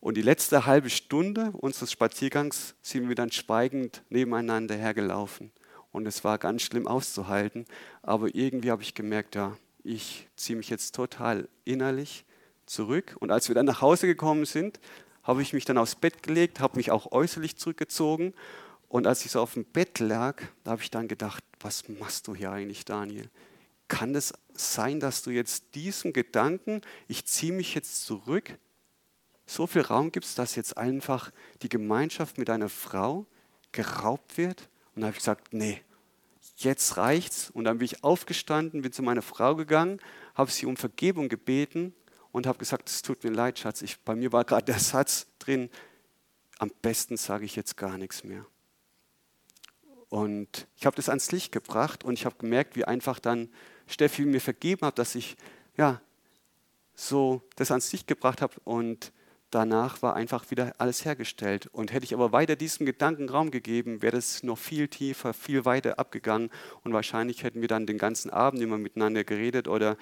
[0.00, 5.50] Und die letzte halbe Stunde unseres Spaziergangs sind wir dann schweigend nebeneinander hergelaufen.
[5.90, 7.64] Und es war ganz schlimm auszuhalten,
[8.02, 12.25] aber irgendwie habe ich gemerkt, ja, ich ziehe mich jetzt total innerlich
[12.66, 13.16] zurück.
[13.20, 14.80] Und als wir dann nach Hause gekommen sind,
[15.22, 18.34] habe ich mich dann aufs Bett gelegt, habe mich auch äußerlich zurückgezogen.
[18.88, 22.28] Und als ich so auf dem Bett lag, da habe ich dann gedacht, was machst
[22.28, 23.28] du hier eigentlich, Daniel?
[23.88, 28.56] Kann es sein, dass du jetzt diesem Gedanken, ich ziehe mich jetzt zurück,
[29.46, 31.30] so viel Raum gibst, dass jetzt einfach
[31.62, 33.26] die Gemeinschaft mit deiner Frau
[33.72, 34.68] geraubt wird?
[34.94, 35.82] Und da habe ich gesagt, nee,
[36.56, 37.50] jetzt reicht's.
[37.50, 40.00] Und dann bin ich aufgestanden, bin zu meiner Frau gegangen,
[40.34, 41.94] habe sie um Vergebung gebeten
[42.36, 43.80] und habe gesagt, es tut mir leid, Schatz.
[43.80, 45.70] Ich, bei mir war gerade der Satz drin,
[46.58, 48.44] am besten sage ich jetzt gar nichts mehr.
[50.10, 53.48] Und ich habe das ans Licht gebracht und ich habe gemerkt, wie einfach dann
[53.86, 55.38] Steffi mir vergeben hat, dass ich
[55.78, 56.02] ja
[56.94, 59.12] so das ans Licht gebracht habe und
[59.48, 61.68] danach war einfach wieder alles hergestellt.
[61.68, 65.64] Und hätte ich aber weiter diesem Gedanken Raum gegeben, wäre das noch viel tiefer, viel
[65.64, 66.50] weiter abgegangen
[66.84, 69.96] und wahrscheinlich hätten wir dann den ganzen Abend immer miteinander geredet oder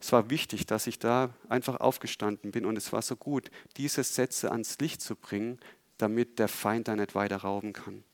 [0.00, 4.04] es war wichtig, dass ich da einfach aufgestanden bin und es war so gut, diese
[4.04, 5.58] Sätze ans Licht zu bringen,
[5.98, 8.04] damit der Feind da nicht weiter rauben kann.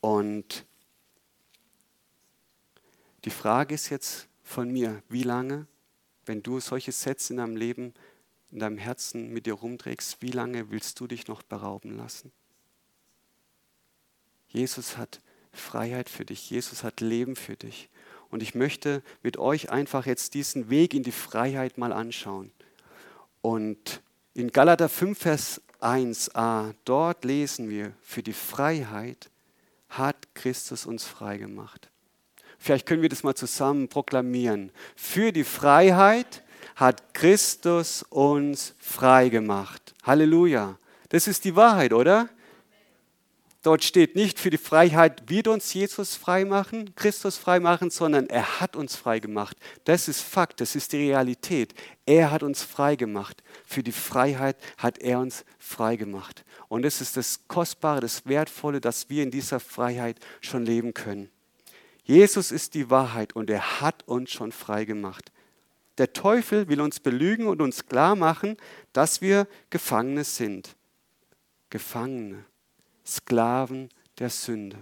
[0.00, 0.66] Und
[3.24, 5.66] die Frage ist jetzt von mir, wie lange,
[6.26, 7.94] wenn du solche Sätze in deinem Leben,
[8.50, 12.30] in deinem Herzen mit dir rumträgst, wie lange willst du dich noch berauben lassen?
[14.48, 15.20] Jesus hat
[15.52, 17.88] Freiheit für dich, Jesus hat Leben für dich.
[18.34, 22.50] Und ich möchte mit euch einfach jetzt diesen Weg in die Freiheit mal anschauen.
[23.42, 24.02] Und
[24.34, 29.30] in Galater 5, Vers 1a, dort lesen wir, für die Freiheit
[29.88, 31.92] hat Christus uns frei gemacht.
[32.58, 34.72] Vielleicht können wir das mal zusammen proklamieren.
[34.96, 36.42] Für die Freiheit
[36.74, 39.94] hat Christus uns frei gemacht.
[40.02, 40.76] Halleluja.
[41.10, 42.28] Das ist die Wahrheit, oder?
[43.64, 48.28] Dort steht nicht, für die Freiheit wird uns Jesus frei machen, Christus frei machen, sondern
[48.28, 49.56] er hat uns frei gemacht.
[49.84, 51.72] Das ist Fakt, das ist die Realität.
[52.04, 53.42] Er hat uns frei gemacht.
[53.64, 56.44] Für die Freiheit hat er uns frei gemacht.
[56.68, 61.30] Und das ist das Kostbare, das Wertvolle, dass wir in dieser Freiheit schon leben können.
[62.02, 65.32] Jesus ist die Wahrheit und er hat uns schon frei gemacht.
[65.96, 68.58] Der Teufel will uns belügen und uns klar machen,
[68.92, 70.76] dass wir Gefangene sind.
[71.70, 72.44] Gefangene.
[73.06, 73.88] Sklaven
[74.18, 74.78] der Sünde.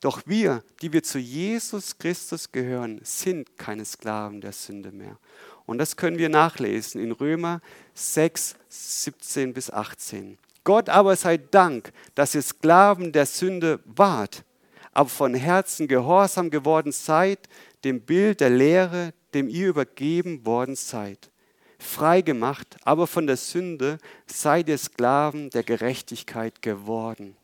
[0.00, 5.18] Doch wir, die wir zu Jesus Christus gehören, sind keine Sklaven der Sünde mehr.
[5.66, 7.60] Und das können wir nachlesen in Römer
[7.94, 10.38] 6, 17 bis 18.
[10.62, 14.44] Gott aber sei Dank, dass ihr Sklaven der Sünde wart,
[14.92, 17.48] aber von Herzen gehorsam geworden seid,
[17.84, 21.30] dem Bild der Lehre, dem ihr übergeben worden seid.
[21.78, 27.36] Frei gemacht, aber von der Sünde seid ihr Sklaven der Gerechtigkeit geworden.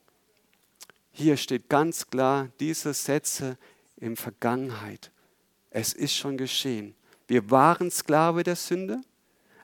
[1.13, 3.57] Hier steht ganz klar diese Sätze
[3.97, 5.13] in Vergangenheit.
[5.71, 6.95] Es ist schon geschehen.
[7.29, 9.01] Wir waren Sklave der Sünde,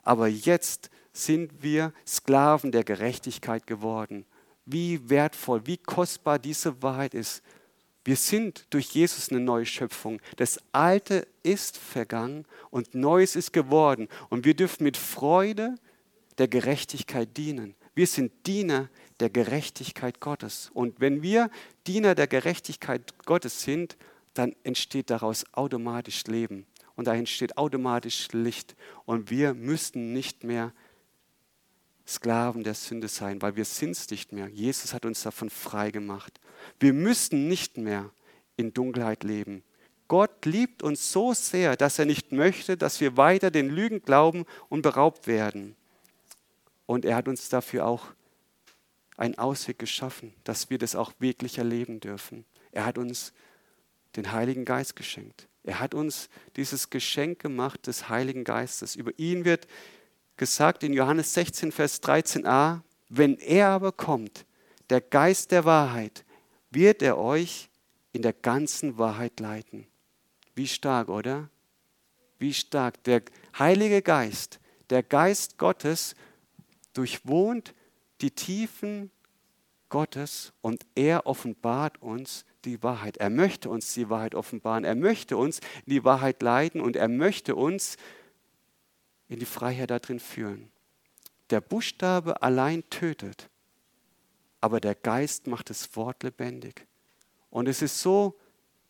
[0.02, 4.24] aber jetzt sind wir Sklaven der Gerechtigkeit geworden.
[4.64, 7.42] Wie wertvoll, wie kostbar diese Wahrheit ist.
[8.04, 10.20] Wir sind durch Jesus eine neue Schöpfung.
[10.36, 14.08] Das Alte ist vergangen und Neues ist geworden.
[14.30, 15.74] Und wir dürfen mit Freude
[16.38, 17.74] der Gerechtigkeit dienen.
[17.94, 18.88] Wir sind Diener
[19.20, 20.70] der Gerechtigkeit Gottes.
[20.72, 21.50] Und wenn wir
[21.86, 23.98] Diener der Gerechtigkeit Gottes sind,
[24.32, 26.66] dann entsteht daraus automatisch Leben.
[26.96, 28.76] Und da entsteht automatisch Licht.
[29.04, 30.72] Und wir müssen nicht mehr
[32.06, 34.48] Sklaven der Sünde sein, weil wir sind es nicht mehr.
[34.48, 36.40] Jesus hat uns davon frei gemacht.
[36.78, 38.10] Wir müssen nicht mehr
[38.56, 39.62] in Dunkelheit leben.
[40.08, 44.44] Gott liebt uns so sehr, dass er nicht möchte, dass wir weiter den Lügen glauben
[44.68, 45.76] und beraubt werden.
[46.86, 48.06] Und er hat uns dafür auch
[49.16, 52.44] einen Ausweg geschaffen, dass wir das auch wirklich erleben dürfen.
[52.72, 53.32] Er hat uns
[54.16, 55.46] den Heiligen Geist geschenkt.
[55.62, 58.96] Er hat uns dieses Geschenk gemacht des Heiligen Geistes.
[58.96, 59.66] Über ihn wird
[60.40, 64.46] gesagt in Johannes 16, Vers 13a, wenn er aber kommt,
[64.88, 66.24] der Geist der Wahrheit,
[66.70, 67.68] wird er euch
[68.14, 69.86] in der ganzen Wahrheit leiten.
[70.54, 71.50] Wie stark, oder?
[72.38, 73.04] Wie stark.
[73.04, 73.20] Der
[73.58, 76.14] Heilige Geist, der Geist Gottes
[76.94, 77.74] durchwohnt
[78.22, 79.10] die Tiefen
[79.90, 83.18] Gottes und er offenbart uns die Wahrheit.
[83.18, 84.84] Er möchte uns die Wahrheit offenbaren.
[84.84, 87.98] Er möchte uns in die Wahrheit leiten und er möchte uns
[89.30, 90.70] in die Freiheit darin führen.
[91.48, 93.48] Der Buchstabe allein tötet,
[94.60, 96.86] aber der Geist macht das Wort lebendig.
[97.48, 98.38] Und es ist so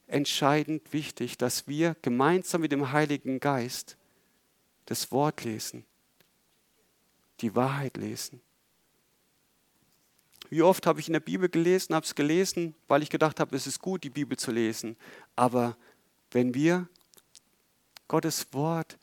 [0.06, 3.96] entscheidend wichtig, dass wir gemeinsam mit dem Heiligen Geist
[4.86, 5.84] das Wort lesen,
[7.40, 8.40] die Wahrheit lesen.
[10.48, 13.54] Wie oft habe ich in der Bibel gelesen, habe es gelesen, weil ich gedacht habe,
[13.54, 14.96] es ist gut, die Bibel zu lesen.
[15.36, 15.76] Aber
[16.32, 16.88] wenn wir
[18.08, 18.98] Gottes Wort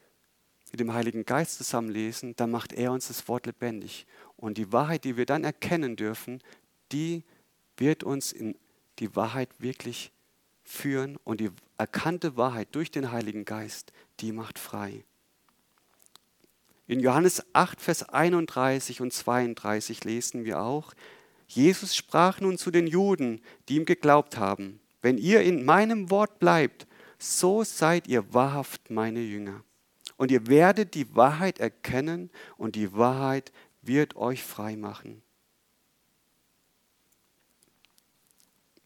[0.72, 4.06] mit dem Heiligen Geist zusammenlesen, dann macht er uns das Wort lebendig.
[4.36, 6.42] Und die Wahrheit, die wir dann erkennen dürfen,
[6.92, 7.24] die
[7.78, 8.56] wird uns in
[9.00, 10.12] die Wahrheit wirklich
[10.64, 11.18] führen.
[11.24, 15.04] Und die erkannte Wahrheit durch den Heiligen Geist, die macht frei.
[16.88, 20.94] In Johannes 8, Vers 31 und 32 lesen wir auch,
[21.48, 26.40] Jesus sprach nun zu den Juden, die ihm geglaubt haben, wenn ihr in meinem Wort
[26.40, 26.88] bleibt,
[27.20, 29.64] so seid ihr wahrhaft meine Jünger.
[30.18, 33.52] Und ihr werdet die Wahrheit erkennen und die Wahrheit
[33.82, 35.22] wird euch frei machen.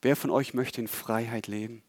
[0.02, 1.84] Wer von euch möchte in Freiheit leben?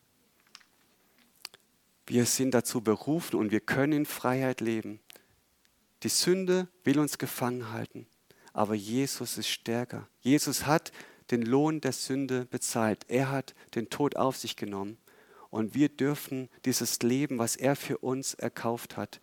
[2.07, 5.01] Wir sind dazu berufen und wir können in Freiheit leben.
[6.03, 8.07] Die Sünde will uns gefangen halten,
[8.53, 10.09] aber Jesus ist stärker.
[10.21, 10.93] Jesus hat
[11.31, 13.05] den Lohn der Sünde bezahlt.
[13.09, 14.99] Er hat den Tod auf sich genommen.
[15.49, 19.21] Und wir dürfen dieses Leben, was er für uns erkauft hat,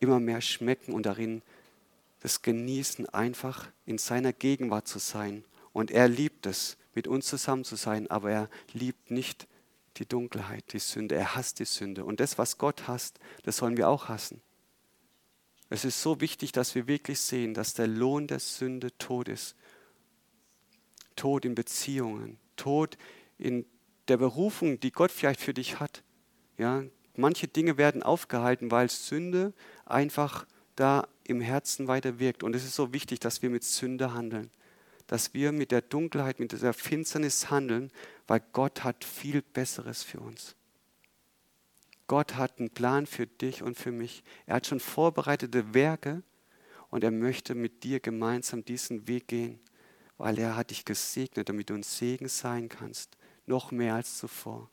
[0.00, 1.42] immer mehr schmecken und darin
[2.20, 5.44] das Genießen, einfach in seiner Gegenwart zu sein.
[5.72, 9.46] Und er liebt es, mit uns zusammen zu sein, aber er liebt nicht
[9.98, 11.14] die Dunkelheit, die Sünde.
[11.14, 12.04] Er hasst die Sünde.
[12.04, 14.40] Und das, was Gott hasst, das sollen wir auch hassen.
[15.68, 19.56] Es ist so wichtig, dass wir wirklich sehen, dass der Lohn der Sünde Tod ist.
[21.16, 22.96] Tod in Beziehungen, Tod
[23.38, 23.66] in
[24.08, 26.02] der Berufung, die Gott vielleicht für dich hat.
[26.58, 26.84] Ja,
[27.18, 29.52] manche Dinge werden aufgehalten, weil Sünde
[29.84, 32.42] einfach da im Herzen weiter wirkt.
[32.42, 34.50] Und es ist so wichtig, dass wir mit Sünde handeln.
[35.06, 37.90] Dass wir mit der Dunkelheit, mit dieser Finsternis handeln,
[38.26, 40.56] weil Gott hat viel Besseres für uns.
[42.08, 44.22] Gott hat einen Plan für dich und für mich.
[44.46, 46.22] Er hat schon vorbereitete Werke
[46.90, 49.58] und er möchte mit dir gemeinsam diesen Weg gehen,
[50.18, 54.70] weil er hat dich gesegnet, damit du ein Segen sein kannst, noch mehr als zuvor.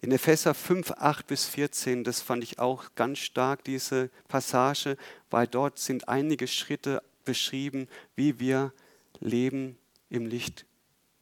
[0.00, 4.96] In Epheser 5, 8 bis 14, das fand ich auch ganz stark, diese Passage,
[5.28, 8.72] weil dort sind einige Schritte beschrieben, wie wir
[9.18, 9.76] leben
[10.08, 10.66] im Licht,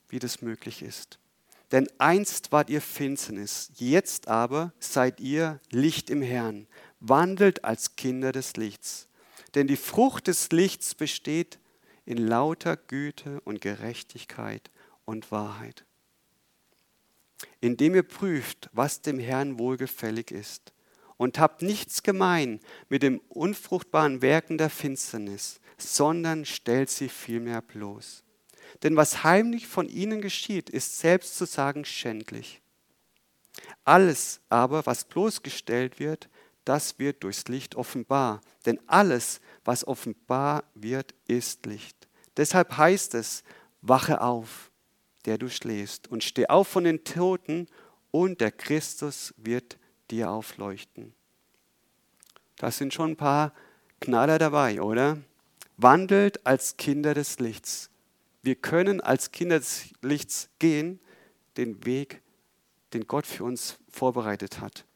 [0.08, 1.18] wie das möglich ist.
[1.72, 6.66] Denn einst wart ihr Finsternis, jetzt aber seid ihr Licht im Herrn,
[7.00, 9.08] wandelt als Kinder des Lichts.
[9.54, 11.58] Denn die Frucht des Lichts besteht
[12.04, 14.70] in lauter Güte und Gerechtigkeit
[15.06, 15.86] und Wahrheit
[17.60, 20.72] indem ihr prüft, was dem Herrn wohlgefällig ist.
[21.16, 28.22] Und habt nichts gemein mit dem unfruchtbaren Werken der Finsternis, sondern stellt sie vielmehr bloß.
[28.82, 32.60] Denn was heimlich von ihnen geschieht, ist selbst zu sagen schändlich.
[33.84, 36.28] Alles aber, was bloßgestellt wird,
[36.64, 38.40] das wird durchs Licht offenbar.
[38.66, 42.08] Denn alles, was offenbar wird, ist Licht.
[42.36, 43.44] Deshalb heißt es,
[43.80, 44.70] wache auf
[45.26, 47.68] der du schläfst, und steh auf von den Toten,
[48.10, 49.78] und der Christus wird
[50.10, 51.12] dir aufleuchten.
[52.56, 53.52] Das sind schon ein paar
[54.00, 55.18] Knaller dabei, oder?
[55.76, 57.90] Wandelt als Kinder des Lichts.
[58.42, 61.00] Wir können als Kinder des Lichts gehen,
[61.56, 62.22] den Weg,
[62.94, 64.86] den Gott für uns vorbereitet hat.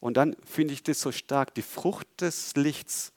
[0.00, 3.12] Und dann finde ich das so stark, die Frucht des Lichts.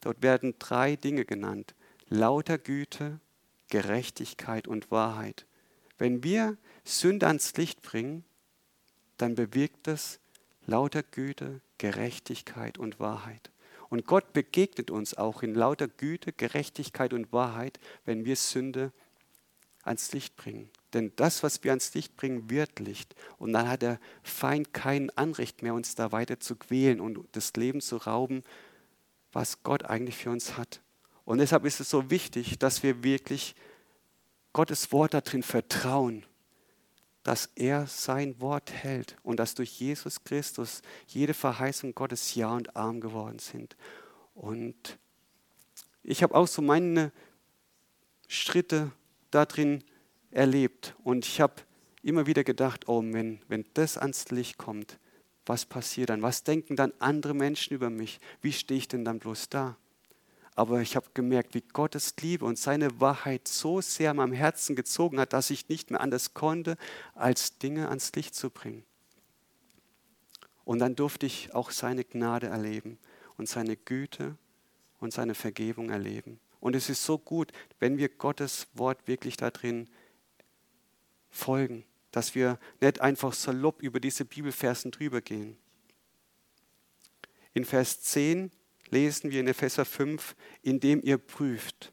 [0.00, 1.74] Dort werden drei Dinge genannt.
[2.08, 3.20] Lauter Güte,
[3.70, 5.46] Gerechtigkeit und Wahrheit.
[5.98, 8.24] Wenn wir Sünde ans Licht bringen,
[9.16, 10.20] dann bewirkt es
[10.66, 13.50] lauter Güte, Gerechtigkeit und Wahrheit.
[13.88, 18.92] Und Gott begegnet uns auch in lauter Güte, Gerechtigkeit und Wahrheit, wenn wir Sünde
[19.82, 20.70] ans Licht bringen.
[20.92, 23.14] Denn das, was wir ans Licht bringen, wird Licht.
[23.38, 27.52] Und dann hat der Feind kein Anrecht mehr, uns da weiter zu quälen und das
[27.54, 28.42] Leben zu rauben,
[29.32, 30.80] was Gott eigentlich für uns hat.
[31.30, 33.54] Und deshalb ist es so wichtig, dass wir wirklich
[34.52, 36.26] Gottes Wort darin vertrauen,
[37.22, 42.74] dass er sein Wort hält und dass durch Jesus Christus jede Verheißung Gottes Ja und
[42.74, 43.76] Arm geworden sind.
[44.34, 44.98] Und
[46.02, 47.12] ich habe auch so meine
[48.26, 48.90] Schritte
[49.30, 49.84] darin
[50.32, 51.62] erlebt und ich habe
[52.02, 54.98] immer wieder gedacht, oh wenn, wenn das ans Licht kommt,
[55.46, 56.22] was passiert dann?
[56.22, 58.18] Was denken dann andere Menschen über mich?
[58.40, 59.76] Wie stehe ich denn dann bloß da?
[60.56, 65.20] Aber ich habe gemerkt, wie Gottes Liebe und seine Wahrheit so sehr meinem Herzen gezogen
[65.20, 66.76] hat, dass ich nicht mehr anders konnte,
[67.14, 68.84] als Dinge ans Licht zu bringen.
[70.64, 72.98] Und dann durfte ich auch seine Gnade erleben
[73.36, 74.36] und seine Güte
[74.98, 76.38] und seine Vergebung erleben.
[76.60, 79.88] Und es ist so gut, wenn wir Gottes Wort wirklich da drin
[81.30, 85.56] folgen, dass wir nicht einfach salopp über diese Bibelversen drüber gehen.
[87.54, 88.50] In Vers 10
[88.90, 91.92] lesen wir in Epheser 5, indem ihr prüft,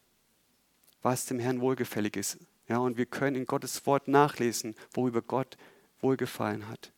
[1.01, 2.39] was dem Herrn wohlgefällig ist.
[2.67, 5.57] Ja, und wir können in Gottes Wort nachlesen, worüber Gott
[5.99, 6.91] wohlgefallen hat.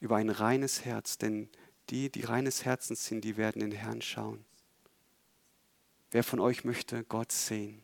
[0.00, 1.48] Über ein reines Herz, denn
[1.90, 4.44] die, die reines Herzens sind, die werden den Herrn schauen.
[6.10, 7.82] Wer von euch möchte Gott sehen?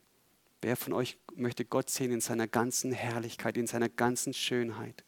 [0.61, 5.05] Wer von euch möchte Gott sehen in seiner ganzen Herrlichkeit, in seiner ganzen Schönheit?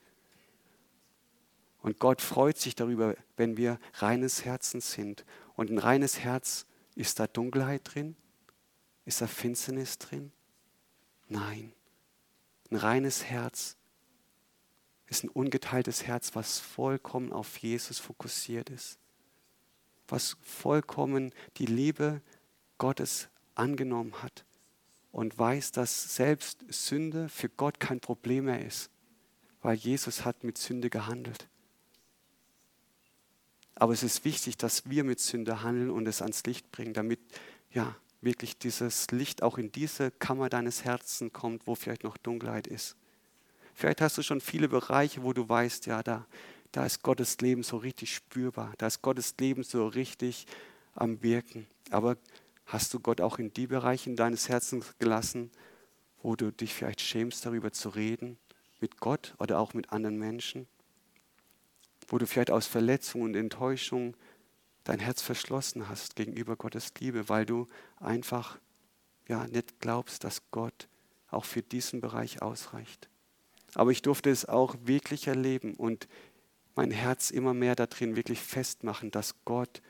[1.82, 5.24] Und Gott freut sich darüber, wenn wir reines Herzens sind.
[5.54, 8.16] Und ein reines Herz, ist da Dunkelheit drin?
[9.04, 10.32] Ist da Finsternis drin?
[11.28, 11.72] Nein.
[12.70, 13.76] Ein reines Herz
[15.06, 18.98] ist ein ungeteiltes Herz, was vollkommen auf Jesus fokussiert ist.
[20.08, 22.20] Was vollkommen die Liebe
[22.78, 24.44] Gottes angenommen hat
[25.12, 28.90] und weiß, dass selbst Sünde für Gott kein Problem mehr ist,
[29.62, 31.48] weil Jesus hat mit Sünde gehandelt.
[33.80, 37.18] Aber es ist wichtig, dass wir mit Sünde handeln und es ans Licht bringen, damit
[37.72, 42.66] ja wirklich dieses Licht auch in diese Kammer deines Herzens kommt, wo vielleicht noch Dunkelheit
[42.66, 42.94] ist.
[43.74, 46.26] Vielleicht hast du schon viele Bereiche, wo du weißt, ja, da,
[46.72, 50.46] da ist Gottes Leben so richtig spürbar, da ist Gottes Leben so richtig
[50.94, 51.66] am Wirken.
[51.88, 52.18] Aber
[52.66, 55.50] hast du Gott auch in die Bereiche deines Herzens gelassen,
[56.22, 58.36] wo du dich vielleicht schämst, darüber zu reden,
[58.78, 60.68] mit Gott oder auch mit anderen Menschen?
[62.10, 64.16] Wo du vielleicht aus Verletzung und Enttäuschung
[64.84, 68.58] dein Herz verschlossen hast gegenüber Gottes Liebe, weil du einfach
[69.28, 70.88] ja nicht glaubst, dass Gott
[71.30, 73.08] auch für diesen Bereich ausreicht.
[73.74, 76.08] Aber ich durfte es auch wirklich erleben und
[76.74, 79.80] mein Herz immer mehr darin wirklich festmachen, dass Gott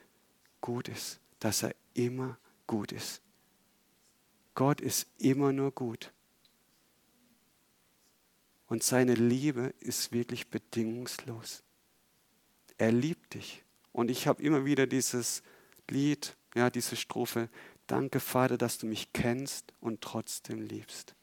[0.60, 3.22] gut ist, dass er immer gut ist.
[4.54, 6.12] Gott ist immer nur gut.
[8.66, 11.62] Und seine Liebe ist wirklich bedingungslos.
[12.80, 13.62] Er liebt dich.
[13.92, 15.42] Und ich habe immer wieder dieses
[15.90, 17.50] Lied, ja, diese Strophe,
[17.86, 21.14] danke Vater, dass du mich kennst und trotzdem liebst.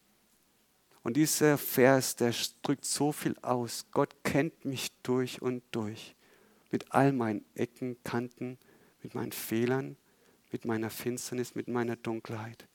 [1.02, 2.32] Und dieser Vers, der
[2.62, 3.88] drückt so viel aus.
[3.90, 6.16] Gott kennt mich durch und durch.
[6.70, 8.60] Mit all meinen Ecken, Kanten,
[9.02, 9.98] mit meinen Fehlern,
[10.52, 12.68] mit meiner Finsternis, mit meiner Dunkelheit.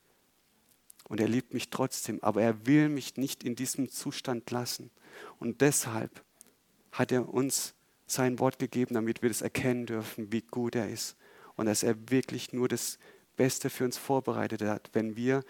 [1.05, 4.91] Und er liebt mich trotzdem, aber er will mich nicht in diesem Zustand lassen.
[5.39, 6.25] Und deshalb
[6.91, 7.77] hat er uns
[8.13, 11.17] sein Wort gegeben, damit wir das erkennen dürfen, wie gut er ist
[11.57, 12.99] und dass er wirklich nur das
[13.37, 15.45] Beste für uns vorbereitet hat, wenn wir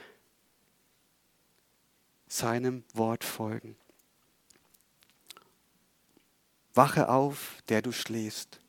[2.28, 3.76] seinem Wort folgen.
[6.74, 8.60] Wache auf, der du schläfst.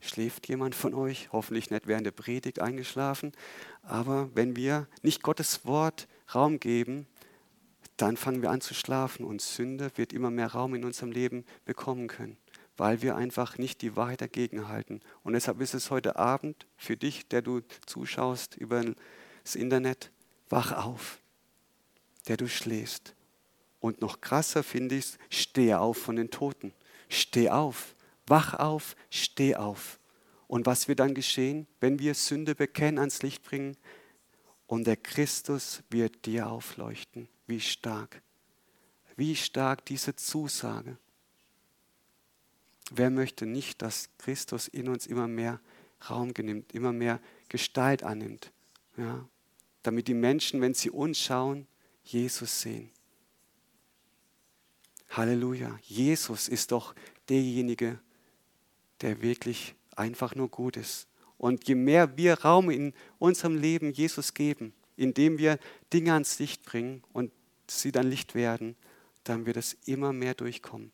[0.00, 1.30] Schläft jemand von euch?
[1.30, 3.32] Hoffentlich nicht während der Predigt eingeschlafen.
[3.82, 7.06] Aber wenn wir nicht Gottes Wort Raum geben,
[7.98, 11.44] dann fangen wir an zu schlafen und Sünde wird immer mehr Raum in unserem Leben
[11.64, 12.36] bekommen können
[12.76, 15.00] weil wir einfach nicht die Wahrheit dagegen halten.
[15.22, 18.82] Und deshalb ist es heute Abend für dich, der du zuschaust über
[19.42, 20.10] das Internet,
[20.48, 21.18] wach auf.
[22.28, 23.14] der du schläfst.
[23.80, 26.72] Und noch krasser finde ich, steh auf von den Toten.
[27.08, 27.96] Steh auf,
[28.28, 29.98] wach auf, steh auf.
[30.46, 33.76] Und was wird dann geschehen, wenn wir Sünde bekennen, ans Licht bringen?
[34.66, 37.28] Und der Christus wird dir aufleuchten.
[37.46, 38.22] Wie stark.
[39.16, 40.96] Wie stark diese Zusage.
[42.90, 45.60] Wer möchte nicht, dass Christus in uns immer mehr
[46.10, 48.52] Raum genimmt, immer mehr Gestalt annimmt?
[48.96, 49.28] Ja?
[49.82, 51.66] Damit die Menschen, wenn sie uns schauen,
[52.04, 52.90] Jesus sehen.
[55.10, 55.78] Halleluja.
[55.82, 56.94] Jesus ist doch
[57.28, 57.98] derjenige,
[59.00, 61.06] der wirklich einfach nur gut ist.
[61.36, 65.58] Und je mehr wir Raum in unserem Leben Jesus geben, indem wir
[65.92, 67.32] Dinge ans Licht bringen und
[67.66, 68.76] sie dann Licht werden,
[69.24, 70.92] dann wird es immer mehr durchkommen.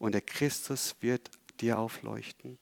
[0.00, 1.30] Und der Christus wird
[1.60, 2.58] dir aufleuchten.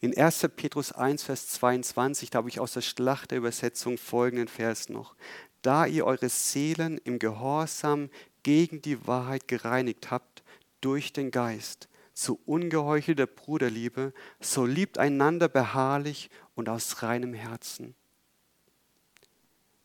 [0.00, 0.48] In 1.
[0.56, 5.14] Petrus 1, Vers 22, da habe ich aus der Schlachterübersetzung folgenden Vers noch.
[5.62, 8.10] Da ihr eure Seelen im Gehorsam
[8.42, 10.42] gegen die Wahrheit gereinigt habt
[10.80, 17.94] durch den Geist, zu ungeheuchelter Bruderliebe, so liebt einander beharrlich und aus reinem Herzen.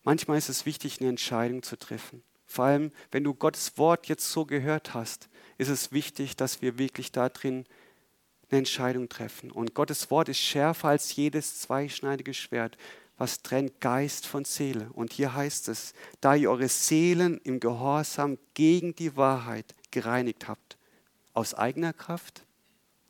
[0.03, 2.23] Manchmal ist es wichtig, eine Entscheidung zu treffen.
[2.47, 6.77] Vor allem, wenn du Gottes Wort jetzt so gehört hast, ist es wichtig, dass wir
[6.77, 7.65] wirklich da drin
[8.49, 9.51] eine Entscheidung treffen.
[9.51, 12.77] Und Gottes Wort ist schärfer als jedes zweischneidige Schwert,
[13.17, 14.89] was trennt Geist von Seele.
[14.93, 20.77] Und hier heißt es, da ihr eure Seelen im Gehorsam gegen die Wahrheit gereinigt habt.
[21.33, 22.45] Aus eigener Kraft?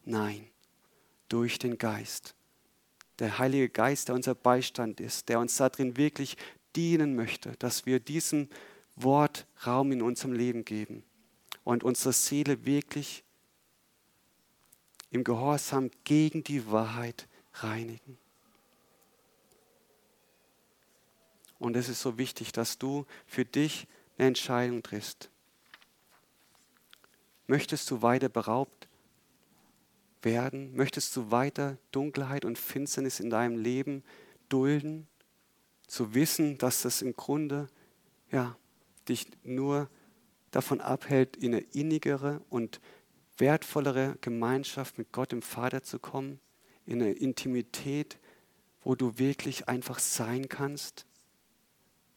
[0.06, 0.48] Nein,
[1.28, 2.34] durch den Geist.
[3.20, 6.38] Der Heilige Geist, der unser Beistand ist, der uns darin wirklich
[6.76, 8.48] dienen möchte, dass wir diesem
[8.96, 11.04] Wort Raum in unserem Leben geben
[11.68, 13.26] und unsere Seele wirklich
[15.10, 18.18] im Gehorsam gegen die Wahrheit reinigen.
[21.60, 23.86] Und es ist so wichtig, dass du für dich
[24.18, 25.30] eine Entscheidung triffst.
[27.48, 28.88] Möchtest du weiter beraubt
[30.22, 30.74] werden?
[30.74, 34.06] Möchtest du weiter Dunkelheit und Finsternis in deinem Leben
[34.48, 35.06] dulden?
[35.86, 37.68] Zu wissen, dass das im Grunde
[38.32, 38.56] ja,
[39.10, 39.90] dich nur
[40.58, 42.82] davon abhält, in eine innigere und
[43.38, 46.40] wertvollere Gemeinschaft mit Gott dem Vater zu kommen,
[46.88, 48.18] in eine Intimität,
[48.82, 51.06] wo du wirklich einfach sein kannst,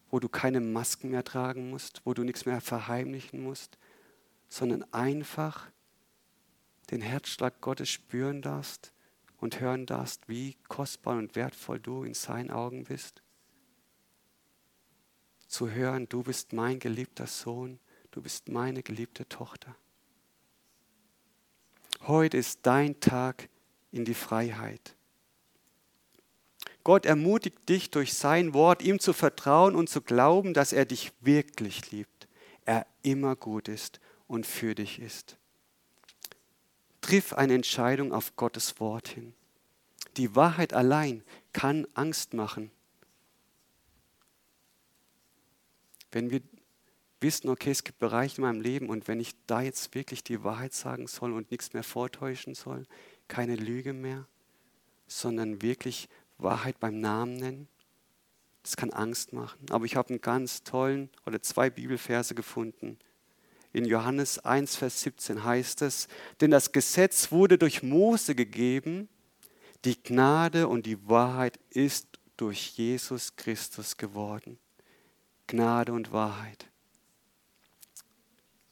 [0.08, 3.76] wo du keine Masken mehr tragen musst, wo du nichts mehr verheimlichen musst,
[4.48, 5.70] sondern einfach
[6.90, 8.94] den Herzschlag Gottes spüren darfst
[9.36, 13.22] und hören darfst, wie kostbar und wertvoll du in seinen Augen bist.
[15.46, 17.78] Zu hören, du bist mein geliebter Sohn,
[18.10, 19.74] du bist meine geliebte Tochter.
[22.06, 23.48] Heute ist dein Tag
[23.92, 24.94] in die Freiheit.
[26.82, 31.12] Gott ermutigt dich durch sein Wort, ihm zu vertrauen und zu glauben, dass er dich
[31.20, 32.26] wirklich liebt,
[32.64, 35.36] er immer gut ist und für dich ist.
[37.02, 39.34] Triff eine Entscheidung auf Gottes Wort hin.
[40.16, 42.70] Die Wahrheit allein kann Angst machen.
[46.12, 46.40] Wenn wir
[47.20, 50.42] wissen, okay, es gibt Bereiche in meinem Leben und wenn ich da jetzt wirklich die
[50.42, 52.86] Wahrheit sagen soll und nichts mehr vortäuschen soll,
[53.28, 54.26] keine Lüge mehr,
[55.06, 56.08] sondern wirklich
[56.38, 57.68] Wahrheit beim Namen nennen.
[58.62, 59.58] Das kann Angst machen.
[59.70, 62.98] Aber ich habe einen ganz tollen oder zwei Bibelverse gefunden.
[63.72, 66.08] In Johannes 1, Vers 17 heißt es,
[66.40, 69.08] denn das Gesetz wurde durch Mose gegeben,
[69.84, 74.58] die Gnade und die Wahrheit ist durch Jesus Christus geworden.
[75.46, 76.69] Gnade und Wahrheit.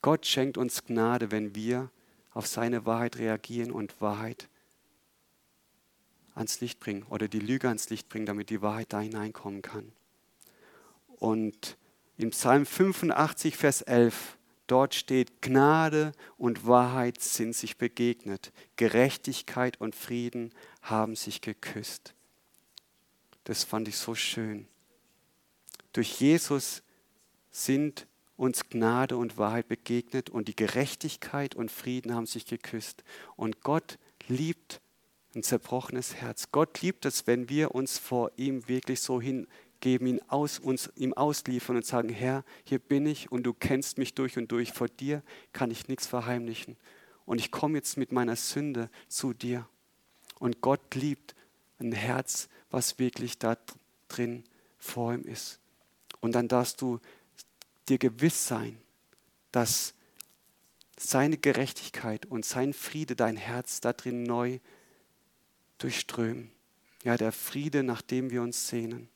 [0.03, 1.91] Gott schenkt uns Gnade, wenn wir
[2.33, 4.49] auf seine Wahrheit reagieren und Wahrheit
[6.35, 9.93] ans Licht bringen oder die Lüge ans Licht bringen, damit die Wahrheit da hineinkommen kann.
[11.19, 11.77] Und
[12.17, 14.39] im Psalm 85, Vers 11,
[14.69, 22.15] dort steht, Gnade und Wahrheit sind sich begegnet, Gerechtigkeit und Frieden haben sich geküsst.
[23.45, 24.69] Das fand ich so schön.
[25.93, 26.83] Durch Jesus
[27.51, 28.07] sind
[28.39, 33.03] uns Gnade und Wahrheit begegnet und die Gerechtigkeit und Frieden haben sich geküsst.
[33.37, 34.81] Und Gott liebt
[35.35, 36.51] ein zerbrochenes Herz.
[36.53, 41.13] Gott liebt es, wenn wir uns vor ihm wirklich so hingeben, ihn aus, uns ihm
[41.15, 44.73] ausliefern und sagen, Herr, hier bin ich und du kennst mich durch und durch.
[44.73, 45.23] Vor dir
[45.53, 46.77] kann ich nichts verheimlichen.
[47.27, 49.69] Und ich komme jetzt mit meiner Sünde zu dir.
[50.39, 51.35] Und Gott liebt
[51.81, 53.57] ein Herz, was wirklich da
[54.07, 54.45] drin
[54.79, 55.59] vor ihm ist.
[56.21, 57.01] Und dann darfst du
[57.89, 58.81] dir gewiss sein,
[59.53, 59.95] dass
[60.99, 64.59] seine Gerechtigkeit und sein Friede dein Herz da drin neu
[65.79, 66.51] durchströmen.
[67.05, 69.09] Ja, der Friede, nach dem wir uns sehnen.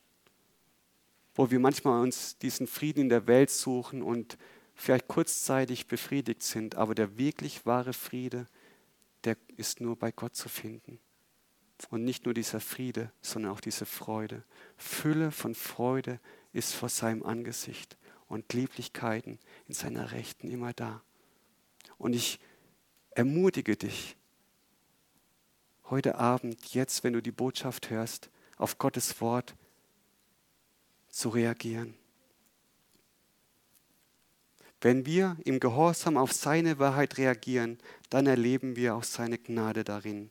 [1.35, 4.37] wo wir manchmal uns diesen Frieden in der Welt suchen und
[4.75, 8.47] vielleicht kurzzeitig befriedigt sind, aber der wirklich wahre Friede,
[9.25, 10.99] der ist nur bei Gott zu finden.
[11.89, 14.45] Und nicht nur dieser Friede, sondern auch diese Freude.
[14.77, 16.20] Fülle von Freude
[16.53, 17.97] ist vor seinem Angesicht
[18.33, 21.03] und Lieblichkeiten in seiner Rechten immer da.
[21.99, 22.41] Und ich
[23.11, 24.16] ermutige dich,
[25.91, 29.55] heute Abend, jetzt, wenn du die Botschaft hörst, auf Gottes Wort
[31.11, 31.93] zu reagieren.
[34.80, 37.78] Wenn wir im Gehorsam auf seine Wahrheit reagieren,
[38.09, 40.30] dann erleben wir auch seine Gnade darin.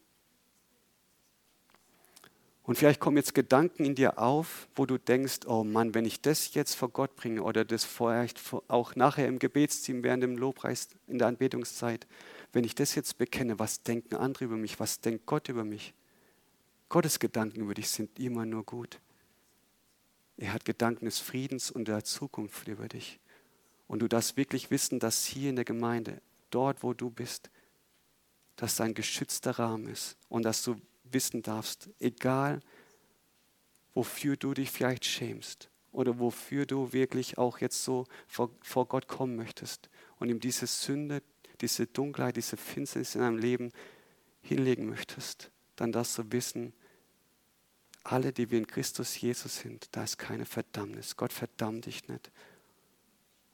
[2.71, 6.21] Und vielleicht kommen jetzt Gedanken in dir auf, wo du denkst, oh Mann, wenn ich
[6.21, 10.87] das jetzt vor Gott bringe oder das vielleicht auch nachher im Gebetsteam während dem Lobpreis
[11.07, 12.07] in der Anbetungszeit,
[12.53, 15.93] wenn ich das jetzt bekenne, was denken andere über mich, was denkt Gott über mich?
[16.87, 19.01] Gottes Gedanken über dich sind immer nur gut.
[20.37, 23.19] Er hat Gedanken des Friedens und der Zukunft über dich.
[23.89, 27.49] Und du darfst wirklich wissen, dass hier in der Gemeinde, dort wo du bist,
[28.55, 30.79] dass dein geschützter Rahmen ist und dass du
[31.13, 32.61] wissen darfst, egal
[33.93, 39.07] wofür du dich vielleicht schämst oder wofür du wirklich auch jetzt so vor, vor Gott
[39.07, 39.89] kommen möchtest
[40.19, 41.21] und ihm diese Sünde,
[41.59, 43.71] diese Dunkelheit, diese Finsternis in deinem Leben
[44.41, 46.73] hinlegen möchtest, dann darfst du wissen,
[48.03, 51.15] alle, die wir in Christus Jesus sind, da ist keine Verdammnis.
[51.15, 52.31] Gott verdammt dich nicht.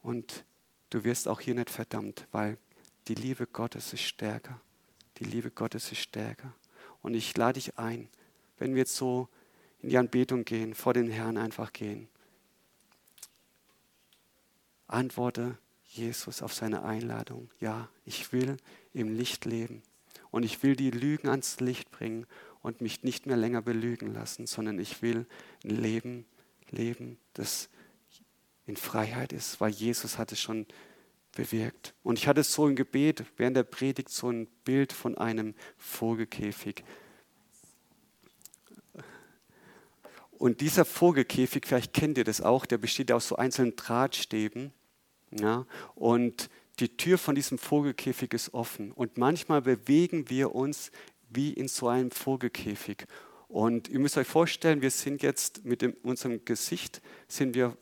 [0.01, 0.45] Und
[0.89, 2.58] du wirst auch hier nicht verdammt, weil
[3.08, 4.62] die Liebe Gottes ist stärker.
[5.18, 6.53] Die Liebe Gottes ist stärker.
[7.02, 8.10] Und ich lade dich ein,
[8.58, 9.30] wenn wir jetzt so
[9.80, 12.08] in die Anbetung gehen, vor den Herrn einfach gehen.
[14.88, 17.50] Antworte Jesus auf seine Einladung.
[17.60, 18.58] Ja, ich will
[18.93, 19.84] im Licht leben.
[20.32, 22.26] Und ich will die Lügen ans Licht bringen
[22.62, 25.26] und mich nicht mehr länger belügen lassen, sondern ich will
[25.64, 26.26] ein Leben
[26.70, 27.70] leben, das
[28.66, 30.66] in Freiheit ist, weil Jesus hat es schon
[31.38, 31.94] bewirkt.
[32.04, 36.84] Und ich hatte so im Gebet während der Predigt so ein Bild von einem Vogelkäfig.
[40.32, 44.72] Und dieser Vogelkäfig, vielleicht kennt ihr das auch, der besteht aus so einzelnen Drahtstäben.
[45.32, 45.66] Ja,
[45.96, 48.92] und die Tür von diesem Vogelkäfig ist offen.
[48.92, 50.92] Und manchmal bewegen wir uns
[51.30, 53.06] wie in so einem Vogelkäfig.
[53.48, 57.78] Und ihr müsst euch vorstellen, wir sind jetzt mit dem, unserem Gesicht, sind wir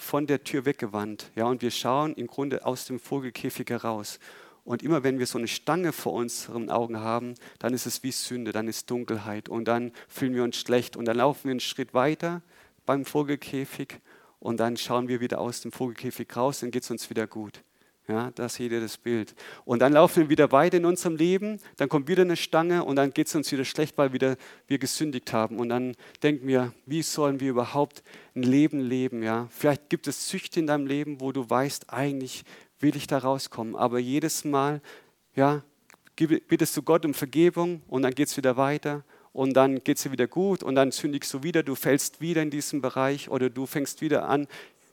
[0.00, 1.30] von der Tür weggewandt.
[1.36, 4.18] Ja, und wir schauen im Grunde aus dem Vogelkäfig heraus.
[4.64, 8.12] Und immer wenn wir so eine Stange vor unseren Augen haben, dann ist es wie
[8.12, 11.60] Sünde, dann ist Dunkelheit und dann fühlen wir uns schlecht und dann laufen wir einen
[11.60, 12.42] Schritt weiter
[12.86, 14.00] beim Vogelkäfig
[14.38, 17.62] und dann schauen wir wieder aus dem Vogelkäfig raus, dann geht es uns wieder gut.
[18.10, 19.34] Ja, da seht ihr das Bild.
[19.64, 22.96] Und dann laufen wir wieder weiter in unserem Leben, dann kommt wieder eine Stange und
[22.96, 24.36] dann geht es uns wieder schlecht, weil wieder
[24.66, 25.58] wir gesündigt haben.
[25.58, 28.02] Und dann denken wir, wie sollen wir überhaupt
[28.34, 29.22] ein Leben leben?
[29.22, 29.48] Ja?
[29.50, 32.44] Vielleicht gibt es Süchte in deinem Leben, wo du weißt, eigentlich
[32.80, 33.76] will ich da rauskommen.
[33.76, 34.80] Aber jedes Mal
[35.34, 35.62] ja,
[36.16, 40.02] bittest du Gott um Vergebung und dann geht es wieder weiter und dann geht es
[40.02, 43.48] dir wieder gut und dann sündigst du wieder, du fällst wieder in diesen Bereich oder
[43.48, 44.48] du fängst wieder an,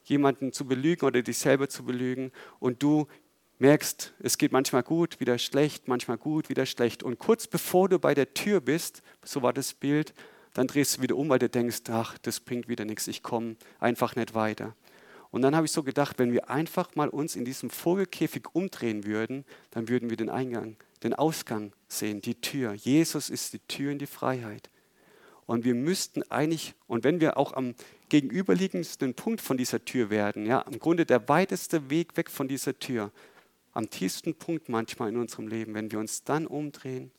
[0.09, 3.07] jemanden zu belügen oder dich selber zu belügen und du
[3.59, 7.03] merkst, es geht manchmal gut, wieder schlecht, manchmal gut, wieder schlecht.
[7.03, 10.13] Und kurz bevor du bei der Tür bist, so war das Bild,
[10.53, 13.55] dann drehst du wieder um, weil du denkst, ach, das bringt wieder nichts, ich komme
[13.79, 14.75] einfach nicht weiter.
[15.29, 19.05] Und dann habe ich so gedacht, wenn wir einfach mal uns in diesem Vogelkäfig umdrehen
[19.05, 22.73] würden, dann würden wir den Eingang, den Ausgang sehen, die Tür.
[22.73, 24.69] Jesus ist die Tür in die Freiheit.
[25.45, 27.75] Und wir müssten eigentlich, und wenn wir auch am
[28.09, 32.77] gegenüberliegendsten Punkt von dieser Tür werden, ja, im Grunde der weiteste Weg weg von dieser
[32.79, 33.11] Tür,
[33.73, 37.11] am tiefsten Punkt manchmal in unserem Leben, wenn wir uns dann umdrehen,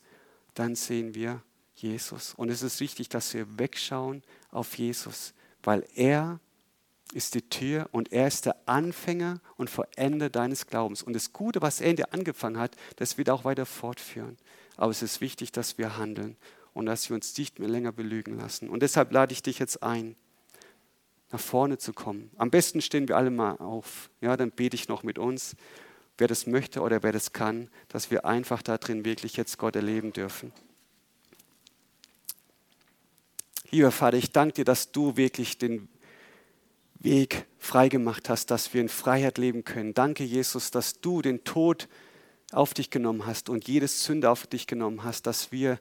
[0.55, 1.41] dann sehen wir
[1.75, 2.33] Jesus.
[2.33, 5.33] Und es ist wichtig, dass wir wegschauen auf Jesus,
[5.63, 6.39] weil er
[7.13, 11.01] ist die Tür und er ist der Anfänger und Vollender deines Glaubens.
[11.01, 14.37] Und das Gute, was er in dir angefangen hat, das wird auch weiter fortführen.
[14.75, 16.35] Aber es ist wichtig, dass wir handeln
[16.73, 18.69] und dass wir uns nicht mehr länger belügen lassen.
[18.69, 20.15] Und deshalb lade ich dich jetzt ein,
[21.31, 22.31] nach vorne zu kommen.
[22.37, 24.09] Am besten stehen wir alle mal auf.
[24.21, 25.55] Ja, dann bete ich noch mit uns,
[26.17, 29.75] wer das möchte oder wer das kann, dass wir einfach da drin wirklich jetzt Gott
[29.75, 30.51] erleben dürfen.
[33.71, 35.89] Lieber Vater, ich danke dir, dass du wirklich den
[36.95, 39.93] Weg freigemacht hast, dass wir in Freiheit leben können.
[39.93, 41.87] Danke, Jesus, dass du den Tod
[42.51, 45.79] auf dich genommen hast und jedes Sünde auf dich genommen hast, dass wir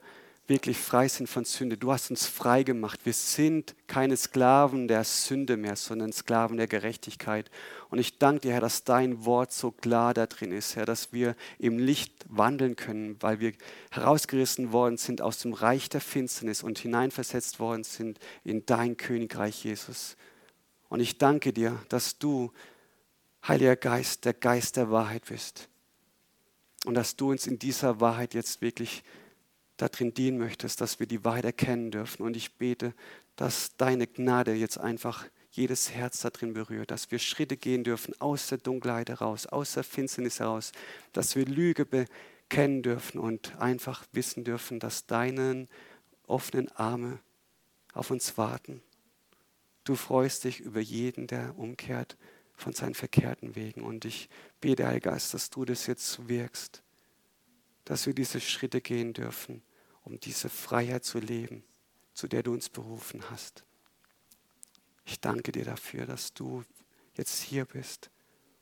[0.49, 1.77] wirklich frei sind von Sünde.
[1.77, 3.01] Du hast uns frei gemacht.
[3.05, 7.51] Wir sind keine Sklaven der Sünde mehr, sondern Sklaven der Gerechtigkeit.
[7.91, 11.13] Und ich danke dir, Herr, dass dein Wort so klar da drin ist, Herr, dass
[11.13, 13.53] wir im Licht wandeln können, weil wir
[13.91, 19.65] herausgerissen worden sind aus dem Reich der Finsternis und hineinversetzt worden sind in dein Königreich,
[19.65, 20.17] Jesus.
[20.89, 22.53] Und ich danke dir, dass du,
[23.47, 25.69] Heiliger Geist, der Geist der Wahrheit bist.
[26.85, 29.05] Und dass du uns in dieser Wahrheit jetzt wirklich
[29.79, 32.23] darin dienen möchtest, dass wir die Wahrheit erkennen dürfen.
[32.23, 32.93] Und ich bete,
[33.37, 38.49] dass deine Gnade jetzt einfach jedes Herz darin berührt, dass wir Schritte gehen dürfen aus
[38.49, 40.73] der Dunkelheit heraus, aus der Finsternis heraus,
[41.13, 45.69] dass wir Lüge bekennen dürfen und einfach wissen dürfen, dass deine
[46.27, 47.21] offenen Arme
[47.95, 48.83] auf uns warten.
[49.85, 52.19] Du freust dich über jeden, der umkehrt
[52.55, 53.83] von seinen verkehrten Wegen.
[53.83, 54.29] Und ich
[54.61, 56.83] bete, Heiliger Geist, dass du das jetzt wirkst,
[57.85, 59.63] dass wir diese Schritte gehen dürfen,
[60.09, 61.63] um diese Freiheit zu leben,
[62.15, 63.65] zu der du uns berufen hast.
[65.05, 66.65] Ich danke dir dafür, dass du
[67.15, 68.11] jetzt hier bist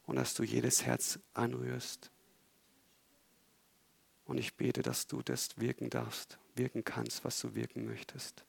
[0.05, 2.11] und dass du jedes Herz anrührst.
[4.25, 8.45] Und ich bete, dass du das wirken darfst, wirken kannst, was du wirken möchtest.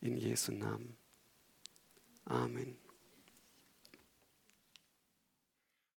[0.00, 0.96] In Jesu Namen.
[2.24, 2.79] Amen.